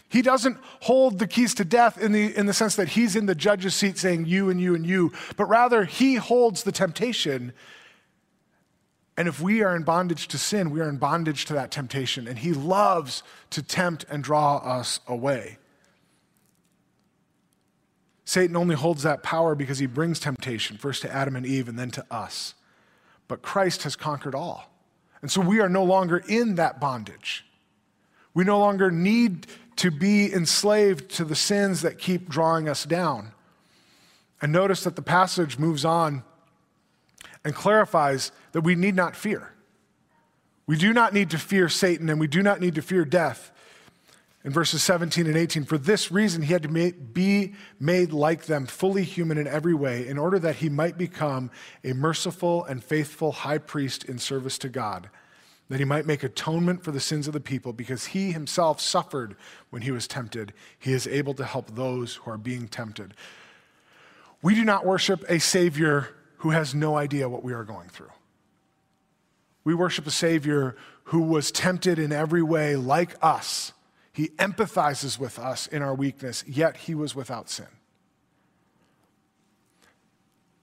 he 0.10 0.24
doesn't 0.24 0.58
hold 0.82 1.20
the 1.20 1.28
keys 1.28 1.54
to 1.56 1.66
death 1.66 2.02
in 2.02 2.12
the, 2.12 2.36
in 2.36 2.48
the 2.48 2.54
sense 2.54 2.76
that 2.76 2.90
he's 2.90 3.16
in 3.16 3.28
the 3.28 3.36
judge's 3.36 3.76
seat 3.76 3.98
saying 3.98 4.26
you 4.26 4.50
and 4.50 4.60
you 4.60 4.74
and 4.74 4.86
you, 4.86 5.14
but 5.38 5.46
rather 5.46 5.86
he 5.86 6.16
holds 6.16 6.64
the 6.64 6.72
temptation. 6.72 7.54
And 9.16 9.28
if 9.28 9.40
we 9.40 9.62
are 9.62 9.76
in 9.76 9.84
bondage 9.84 10.28
to 10.30 10.40
sin, 10.40 10.72
we 10.72 10.82
are 10.82 10.90
in 10.90 10.98
bondage 10.98 11.46
to 11.46 11.54
that 11.54 11.70
temptation. 11.70 12.28
And 12.28 12.40
he 12.40 12.54
loves 12.54 13.22
to 13.52 13.62
tempt 13.62 14.06
and 14.10 14.24
draw 14.24 14.58
us 14.58 15.00
away. 15.08 15.59
Satan 18.30 18.56
only 18.56 18.76
holds 18.76 19.02
that 19.02 19.24
power 19.24 19.56
because 19.56 19.80
he 19.80 19.88
brings 19.88 20.20
temptation, 20.20 20.78
first 20.78 21.02
to 21.02 21.12
Adam 21.12 21.36
and 21.36 21.48
Eve 21.48 21.68
and 21.68 21.80
then 21.80 21.90
to 21.90 22.06
us. 22.12 22.54
But 23.28 23.42
Christ 23.42 23.82
has 23.82 23.96
conquered 23.96 24.36
all. 24.36 24.72
And 25.24 25.32
so 25.32 25.42
we 25.42 25.60
are 25.62 25.68
no 25.68 25.84
longer 25.84 26.20
in 26.28 26.54
that 26.54 26.80
bondage. 26.80 27.44
We 28.36 28.44
no 28.44 28.60
longer 28.60 28.92
need 28.92 29.48
to 29.78 29.90
be 29.90 30.32
enslaved 30.32 31.10
to 31.16 31.26
the 31.26 31.36
sins 31.36 31.82
that 31.82 31.98
keep 31.98 32.30
drawing 32.30 32.70
us 32.70 32.86
down. 32.86 33.32
And 34.44 34.52
notice 34.52 34.84
that 34.84 34.96
the 34.96 35.02
passage 35.02 35.58
moves 35.58 35.84
on 35.84 36.22
and 37.44 37.56
clarifies 37.56 38.32
that 38.52 38.62
we 38.62 38.76
need 38.76 38.96
not 38.96 39.16
fear. 39.16 39.54
We 40.68 40.78
do 40.78 40.94
not 40.94 41.16
need 41.16 41.32
to 41.32 41.40
fear 41.40 41.68
Satan 41.68 42.10
and 42.10 42.20
we 42.20 42.28
do 42.28 42.44
not 42.44 42.62
need 42.62 42.76
to 42.76 42.84
fear 42.84 43.06
death. 43.06 43.52
In 44.50 44.54
verses 44.54 44.82
17 44.82 45.28
and 45.28 45.38
18, 45.38 45.66
for 45.66 45.78
this 45.78 46.12
reason 46.12 46.42
he 46.42 46.54
had 46.54 46.64
to 46.64 46.92
be 47.14 47.54
made 47.80 48.12
like 48.12 48.48
them, 48.48 48.66
fully 48.66 49.04
human 49.04 49.38
in 49.38 49.46
every 49.46 49.76
way, 49.76 50.08
in 50.08 50.18
order 50.18 50.40
that 50.40 50.56
he 50.56 50.70
might 50.70 50.98
become 50.98 51.52
a 51.84 51.94
merciful 51.94 52.64
and 52.64 52.84
faithful 52.84 53.32
high 53.32 53.60
priest 53.60 54.06
in 54.06 54.18
service 54.18 54.58
to 54.58 54.68
God 54.68 55.12
that 55.68 55.78
he 55.78 55.86
might 55.86 56.08
make 56.08 56.24
atonement 56.24 56.84
for 56.84 56.90
the 56.90 57.00
sins 57.00 57.28
of 57.28 57.34
the 57.34 57.40
people, 57.40 57.74
because 57.74 58.08
he 58.08 58.32
himself 58.32 58.82
suffered 58.82 59.36
when 59.70 59.84
he 59.84 59.92
was 59.92 60.08
tempted. 60.08 60.52
He 60.80 60.94
is 60.94 61.06
able 61.06 61.36
to 61.36 61.46
help 61.46 61.76
those 61.76 62.16
who 62.16 62.32
are 62.32 62.38
being 62.40 62.68
tempted. 62.68 63.14
We 64.42 64.56
do 64.56 64.66
not 64.66 64.84
worship 64.84 65.24
a 65.30 65.40
Savior 65.40 66.16
who 66.38 66.50
has 66.50 66.74
no 66.74 66.98
idea 66.98 67.30
what 67.30 67.44
we 67.44 67.54
are 67.54 67.64
going 67.64 67.90
through. 67.90 68.14
We 69.64 69.76
worship 69.76 70.08
a 70.08 70.12
Savior 70.12 70.76
who 71.04 71.22
was 71.22 71.52
tempted 71.52 72.00
in 72.00 72.12
every 72.12 72.42
way 72.42 72.76
like 72.76 73.16
us. 73.22 73.74
He 74.14 74.30
empathizes 74.30 75.20
with 75.20 75.40
us 75.40 75.68
in 75.68 75.82
our 75.82 75.94
weakness, 75.94 76.44
yet 76.48 76.78
he 76.78 76.96
was 76.96 77.16
without 77.16 77.50
sin. 77.50 77.68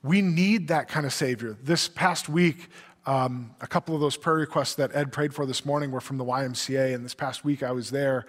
We 0.03 0.23
need 0.23 0.69
that 0.69 0.89
kind 0.89 1.07
of 1.07 1.13
Savior. 1.13 1.57
This 1.63 1.89
past 1.89 2.29
week, 2.29 2.69
um, 3.07 3.55
a 3.61 3.67
couple 3.67 3.95
of 3.95 4.01
those 4.01 4.17
prayer 4.17 4.37
requests 4.37 4.75
that 4.75 4.95
Ed 4.95 5.13
prayed 5.13 5.33
for 5.35 5.47
this 5.47 5.65
morning 5.65 5.91
were 5.91 6.01
from 6.01 6.19
the 6.19 6.25
YMCA, 6.25 6.95
and 6.95 7.05
this 7.05 7.15
past 7.15 7.45
week 7.45 7.63
I 7.63 7.73
was 7.73 7.91
there. 7.91 8.27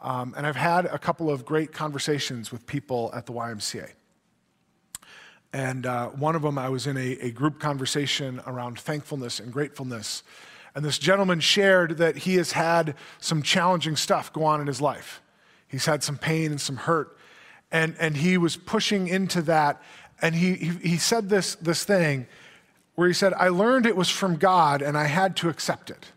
Um, 0.00 0.34
and 0.36 0.46
I've 0.46 0.56
had 0.56 0.86
a 0.86 0.98
couple 0.98 1.30
of 1.30 1.44
great 1.44 1.72
conversations 1.72 2.52
with 2.52 2.66
people 2.66 3.10
at 3.14 3.26
the 3.26 3.32
YMCA. 3.32 3.90
And 5.52 5.86
uh, 5.86 6.08
one 6.10 6.36
of 6.36 6.42
them, 6.42 6.58
I 6.58 6.68
was 6.68 6.86
in 6.86 6.96
a, 6.96 7.18
a 7.20 7.30
group 7.30 7.58
conversation 7.58 8.40
around 8.46 8.78
thankfulness 8.78 9.40
and 9.40 9.52
gratefulness. 9.52 10.22
And 10.78 10.84
this 10.84 10.98
gentleman 11.00 11.40
shared 11.40 11.96
that 11.96 12.18
he 12.18 12.36
has 12.36 12.52
had 12.52 12.94
some 13.18 13.42
challenging 13.42 13.96
stuff 13.96 14.32
go 14.32 14.44
on 14.44 14.60
in 14.60 14.68
his 14.68 14.80
life. 14.80 15.20
He's 15.66 15.86
had 15.86 16.04
some 16.04 16.16
pain 16.16 16.52
and 16.52 16.60
some 16.60 16.76
hurt. 16.76 17.18
And, 17.72 17.96
and 17.98 18.16
he 18.16 18.38
was 18.38 18.56
pushing 18.56 19.08
into 19.08 19.42
that. 19.42 19.82
And 20.22 20.36
he, 20.36 20.54
he, 20.54 20.68
he 20.90 20.96
said 20.96 21.30
this, 21.30 21.56
this 21.56 21.82
thing 21.82 22.28
where 22.94 23.08
he 23.08 23.12
said, 23.12 23.34
I 23.34 23.48
learned 23.48 23.86
it 23.86 23.96
was 23.96 24.08
from 24.08 24.36
God 24.36 24.80
and 24.80 24.96
I 24.96 25.06
had 25.06 25.34
to 25.38 25.48
accept 25.48 25.90
it. 25.90 26.12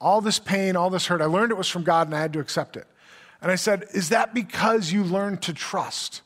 All 0.00 0.20
this 0.20 0.38
pain, 0.38 0.76
all 0.76 0.88
this 0.88 1.06
hurt, 1.06 1.20
I 1.20 1.24
learned 1.24 1.50
it 1.50 1.58
was 1.58 1.68
from 1.68 1.82
God 1.82 2.06
and 2.06 2.14
I 2.14 2.20
had 2.20 2.32
to 2.34 2.38
accept 2.38 2.76
it. 2.76 2.86
And 3.40 3.50
I 3.50 3.56
said, 3.56 3.86
Is 3.92 4.10
that 4.10 4.34
because 4.34 4.92
you 4.92 5.02
learned 5.02 5.42
to 5.42 5.52
trust? 5.52 6.22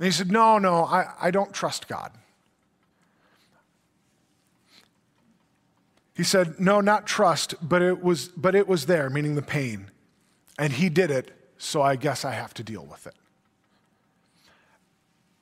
And 0.00 0.06
he 0.06 0.10
said, 0.10 0.32
No, 0.32 0.58
no, 0.58 0.82
I, 0.82 1.12
I 1.20 1.30
don't 1.30 1.52
trust 1.52 1.86
God. 1.86 2.10
He 6.14 6.22
said, 6.22 6.60
No, 6.60 6.80
not 6.80 7.06
trust, 7.06 7.54
but 7.60 7.82
it 7.82 8.02
was, 8.02 8.28
but 8.28 8.54
it 8.54 8.68
was 8.68 8.86
there, 8.86 9.10
meaning 9.10 9.34
the 9.34 9.42
pain. 9.42 9.90
And 10.58 10.72
he 10.72 10.88
did 10.88 11.10
it, 11.10 11.32
so 11.58 11.82
I 11.82 11.96
guess 11.96 12.24
I 12.24 12.32
have 12.32 12.54
to 12.54 12.62
deal 12.62 12.84
with 12.84 13.06
it. 13.06 13.14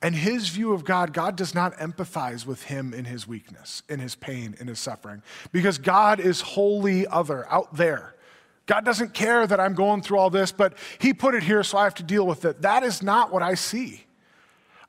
And 0.01 0.15
his 0.15 0.49
view 0.49 0.73
of 0.73 0.83
God, 0.83 1.13
God 1.13 1.37
does 1.37 1.55
not 1.55 1.77
empathize 1.77 2.45
with 2.45 2.63
him 2.63 2.93
in 2.93 3.05
his 3.05 3.25
weakness, 3.25 3.83
in 3.87 3.99
his 3.99 4.15
pain, 4.15 4.55
in 4.59 4.67
his 4.67 4.79
suffering, 4.79 5.21
because 5.53 5.77
God 5.77 6.19
is 6.19 6.41
wholly 6.41 7.07
other, 7.07 7.49
out 7.49 7.75
there. 7.75 8.15
God 8.65 8.83
doesn't 8.83 9.13
care 9.13 9.47
that 9.47 9.59
I'm 9.59 9.75
going 9.75 10.01
through 10.01 10.17
all 10.17 10.29
this, 10.29 10.51
but 10.51 10.77
he 10.99 11.13
put 11.13 11.35
it 11.35 11.43
here, 11.43 11.63
so 11.63 11.77
I 11.77 11.85
have 11.85 11.95
to 11.95 12.03
deal 12.03 12.27
with 12.27 12.43
it. 12.43 12.61
That 12.63 12.83
is 12.83 13.01
not 13.01 13.31
what 13.31 13.43
I 13.43 13.53
see. 13.53 14.03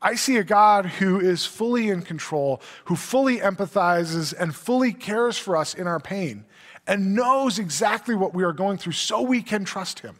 I 0.02 0.14
see 0.16 0.36
a 0.36 0.44
God 0.44 0.86
who 0.86 1.20
is 1.20 1.46
fully 1.46 1.88
in 1.88 2.02
control, 2.02 2.60
who 2.84 2.96
fully 2.96 3.38
empathizes 3.38 4.34
and 4.38 4.54
fully 4.54 4.92
cares 4.92 5.38
for 5.38 5.56
us 5.56 5.74
in 5.74 5.86
our 5.86 6.00
pain, 6.00 6.44
and 6.86 7.14
knows 7.14 7.58
exactly 7.58 8.14
what 8.14 8.34
we 8.34 8.44
are 8.44 8.52
going 8.52 8.78
through 8.78 8.92
so 8.92 9.22
we 9.22 9.40
can 9.40 9.64
trust 9.64 10.00
him. 10.00 10.16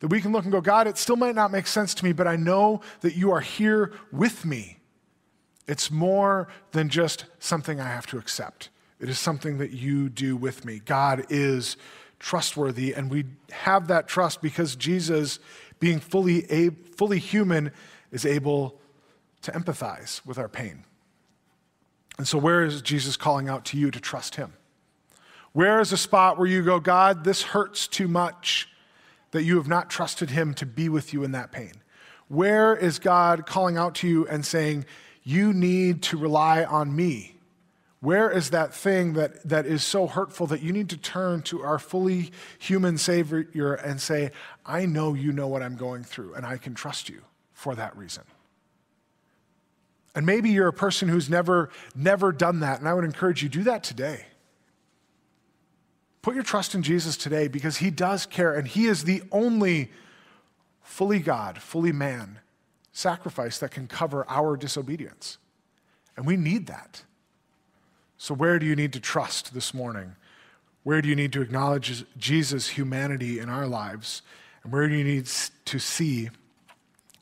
That 0.00 0.08
we 0.08 0.20
can 0.20 0.32
look 0.32 0.44
and 0.44 0.52
go, 0.52 0.60
God, 0.60 0.86
it 0.86 0.98
still 0.98 1.16
might 1.16 1.34
not 1.34 1.50
make 1.50 1.66
sense 1.66 1.94
to 1.94 2.04
me, 2.04 2.12
but 2.12 2.28
I 2.28 2.36
know 2.36 2.80
that 3.00 3.16
you 3.16 3.32
are 3.32 3.40
here 3.40 3.92
with 4.12 4.44
me. 4.44 4.78
It's 5.66 5.90
more 5.90 6.48
than 6.72 6.88
just 6.88 7.24
something 7.38 7.80
I 7.80 7.88
have 7.88 8.06
to 8.08 8.18
accept. 8.18 8.68
It 9.00 9.08
is 9.08 9.18
something 9.18 9.58
that 9.58 9.72
you 9.72 10.08
do 10.08 10.36
with 10.36 10.64
me. 10.64 10.80
God 10.84 11.26
is 11.30 11.76
trustworthy, 12.18 12.92
and 12.94 13.10
we 13.10 13.24
have 13.50 13.88
that 13.88 14.08
trust 14.08 14.40
because 14.40 14.76
Jesus, 14.76 15.38
being 15.80 16.00
fully, 16.00 16.50
a, 16.50 16.70
fully 16.70 17.18
human, 17.18 17.72
is 18.14 18.24
able 18.24 18.80
to 19.42 19.52
empathize 19.52 20.24
with 20.24 20.38
our 20.38 20.48
pain. 20.48 20.84
And 22.16 22.26
so, 22.26 22.38
where 22.38 22.64
is 22.64 22.80
Jesus 22.80 23.18
calling 23.18 23.48
out 23.48 23.66
to 23.66 23.76
you 23.76 23.90
to 23.90 24.00
trust 24.00 24.36
him? 24.36 24.54
Where 25.52 25.80
is 25.80 25.92
a 25.92 25.98
spot 25.98 26.38
where 26.38 26.46
you 26.46 26.62
go, 26.62 26.80
God, 26.80 27.24
this 27.24 27.42
hurts 27.42 27.86
too 27.86 28.08
much? 28.08 28.68
that 29.34 29.42
you 29.42 29.56
have 29.56 29.66
not 29.66 29.90
trusted 29.90 30.30
Him 30.30 30.54
to 30.54 30.64
be 30.64 30.88
with 30.88 31.12
you 31.12 31.24
in 31.24 31.32
that 31.32 31.50
pain? 31.50 31.72
Where 32.28 32.74
is 32.74 33.00
God 33.00 33.46
calling 33.46 33.76
out 33.76 33.96
to 33.96 34.08
you 34.08 34.26
and 34.28 34.46
saying, 34.46 34.86
You 35.24 35.52
need 35.52 36.02
to 36.04 36.16
rely 36.16 36.62
on 36.64 36.94
me? 36.94 37.34
Where 37.98 38.30
is 38.30 38.50
that 38.50 38.72
thing 38.72 39.14
that, 39.14 39.46
that 39.48 39.66
is 39.66 39.82
so 39.82 40.06
hurtful 40.06 40.46
that 40.48 40.62
you 40.62 40.72
need 40.72 40.88
to 40.90 40.96
turn 40.96 41.42
to 41.42 41.62
our 41.62 41.80
fully 41.80 42.30
human 42.58 42.96
Savior 42.96 43.74
and 43.74 44.00
say, 44.00 44.30
I 44.64 44.86
know 44.86 45.14
you 45.14 45.32
know 45.32 45.48
what 45.48 45.62
I'm 45.62 45.76
going 45.76 46.04
through, 46.04 46.34
and 46.34 46.46
I 46.46 46.56
can 46.56 46.74
trust 46.74 47.08
you 47.08 47.22
for 47.64 47.74
that 47.74 47.96
reason? 47.96 48.24
And 50.14 50.26
maybe 50.26 50.50
you're 50.50 50.68
a 50.68 50.72
person 50.72 51.08
who's 51.08 51.30
never, 51.30 51.70
never 51.96 52.30
done 52.30 52.60
that, 52.60 52.78
and 52.78 52.86
I 52.86 52.92
would 52.92 53.04
encourage 53.04 53.42
you, 53.42 53.48
do 53.48 53.62
that 53.62 53.82
today. 53.82 54.26
Put 56.20 56.34
your 56.34 56.44
trust 56.44 56.74
in 56.74 56.82
Jesus 56.82 57.16
today 57.16 57.48
because 57.48 57.78
he 57.78 57.90
does 57.90 58.26
care 58.26 58.54
and 58.54 58.68
he 58.68 58.84
is 58.84 59.04
the 59.04 59.22
only 59.32 59.90
fully 60.82 61.20
God, 61.20 61.60
fully 61.60 61.90
man 61.90 62.38
sacrifice 62.92 63.58
that 63.58 63.70
can 63.70 63.88
cover 63.88 64.26
our 64.28 64.58
disobedience. 64.58 65.38
And 66.16 66.26
we 66.26 66.36
need 66.36 66.66
that. 66.66 67.02
So, 68.18 68.34
where 68.34 68.58
do 68.58 68.66
you 68.66 68.76
need 68.76 68.92
to 68.92 69.00
trust 69.00 69.54
this 69.54 69.72
morning? 69.72 70.16
Where 70.82 71.00
do 71.00 71.08
you 71.08 71.16
need 71.16 71.32
to 71.32 71.40
acknowledge 71.40 72.04
Jesus' 72.18 72.68
humanity 72.68 73.38
in 73.38 73.48
our 73.48 73.66
lives? 73.66 74.22
And 74.62 74.72
where 74.72 74.86
do 74.86 74.94
you 74.94 75.04
need 75.04 75.26
to 75.64 75.78
see 75.78 76.30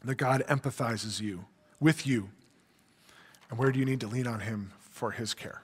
that 0.05 0.17
God 0.17 0.45
empathizes 0.49 1.21
you 1.21 1.47
with 1.81 2.07
you? 2.07 2.31
And 3.51 3.59
where 3.59 3.71
do 3.71 3.79
you 3.79 3.85
need 3.85 4.01
to 4.01 4.07
lean 4.07 4.27
on 4.27 4.41
him 4.41 4.73
for 4.91 5.11
his 5.11 5.35
care? 5.35 5.63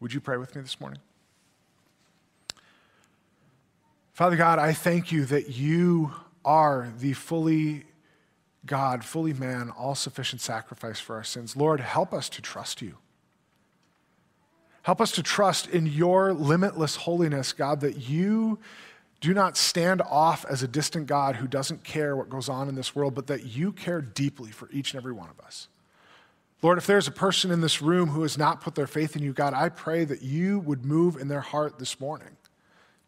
Would 0.00 0.12
you 0.12 0.20
pray 0.20 0.36
with 0.36 0.54
me 0.56 0.62
this 0.62 0.80
morning? 0.80 1.00
Father 4.12 4.36
God, 4.36 4.58
I 4.58 4.72
thank 4.72 5.10
you 5.10 5.24
that 5.26 5.50
you 5.50 6.12
are 6.44 6.92
the 6.98 7.12
fully 7.12 7.84
God, 8.64 9.04
fully 9.04 9.32
man, 9.32 9.70
all 9.70 9.94
sufficient 9.94 10.40
sacrifice 10.40 11.00
for 11.00 11.16
our 11.16 11.24
sins. 11.24 11.56
Lord, 11.56 11.80
help 11.80 12.12
us 12.12 12.28
to 12.30 12.42
trust 12.42 12.80
you. 12.80 12.98
Help 14.82 15.00
us 15.00 15.12
to 15.12 15.22
trust 15.22 15.68
in 15.68 15.86
your 15.86 16.32
limitless 16.32 16.96
holiness, 16.96 17.52
God, 17.52 17.80
that 17.80 18.08
you 18.08 18.58
do 19.22 19.32
not 19.32 19.56
stand 19.56 20.02
off 20.02 20.44
as 20.50 20.64
a 20.64 20.68
distant 20.68 21.06
God 21.06 21.36
who 21.36 21.46
doesn't 21.46 21.84
care 21.84 22.16
what 22.16 22.28
goes 22.28 22.48
on 22.48 22.68
in 22.68 22.74
this 22.74 22.94
world, 22.94 23.14
but 23.14 23.28
that 23.28 23.46
you 23.46 23.72
care 23.72 24.02
deeply 24.02 24.50
for 24.50 24.68
each 24.72 24.92
and 24.92 25.00
every 25.00 25.12
one 25.12 25.30
of 25.30 25.38
us. 25.46 25.68
Lord, 26.60 26.76
if 26.76 26.88
there's 26.88 27.06
a 27.06 27.12
person 27.12 27.52
in 27.52 27.60
this 27.60 27.80
room 27.80 28.10
who 28.10 28.22
has 28.22 28.36
not 28.36 28.60
put 28.60 28.74
their 28.74 28.88
faith 28.88 29.14
in 29.14 29.22
you, 29.22 29.32
God, 29.32 29.54
I 29.54 29.68
pray 29.68 30.04
that 30.04 30.22
you 30.22 30.58
would 30.58 30.84
move 30.84 31.16
in 31.16 31.28
their 31.28 31.40
heart 31.40 31.78
this 31.78 32.00
morning 32.00 32.36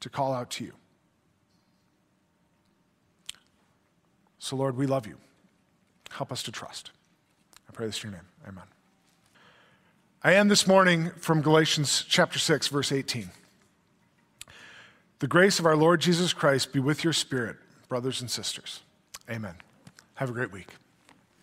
to 0.00 0.08
call 0.08 0.32
out 0.32 0.50
to 0.50 0.64
you. 0.64 0.72
So, 4.38 4.54
Lord, 4.54 4.76
we 4.76 4.86
love 4.86 5.08
you. 5.08 5.16
Help 6.10 6.30
us 6.30 6.44
to 6.44 6.52
trust. 6.52 6.92
I 7.68 7.72
pray 7.72 7.86
this 7.86 8.04
in 8.04 8.10
your 8.10 8.18
name. 8.18 8.28
Amen. 8.46 8.64
I 10.22 10.36
end 10.36 10.48
this 10.48 10.68
morning 10.68 11.10
from 11.16 11.42
Galatians 11.42 12.04
chapter 12.08 12.38
6, 12.38 12.68
verse 12.68 12.92
18. 12.92 13.30
The 15.20 15.28
grace 15.28 15.58
of 15.58 15.66
our 15.66 15.76
Lord 15.76 16.00
Jesus 16.00 16.32
Christ 16.32 16.72
be 16.72 16.80
with 16.80 17.04
your 17.04 17.12
spirit, 17.12 17.56
brothers 17.88 18.20
and 18.20 18.30
sisters. 18.30 18.82
Amen. 19.30 19.54
Have 20.14 20.30
a 20.30 20.32
great 20.32 20.52
week. 20.52 20.68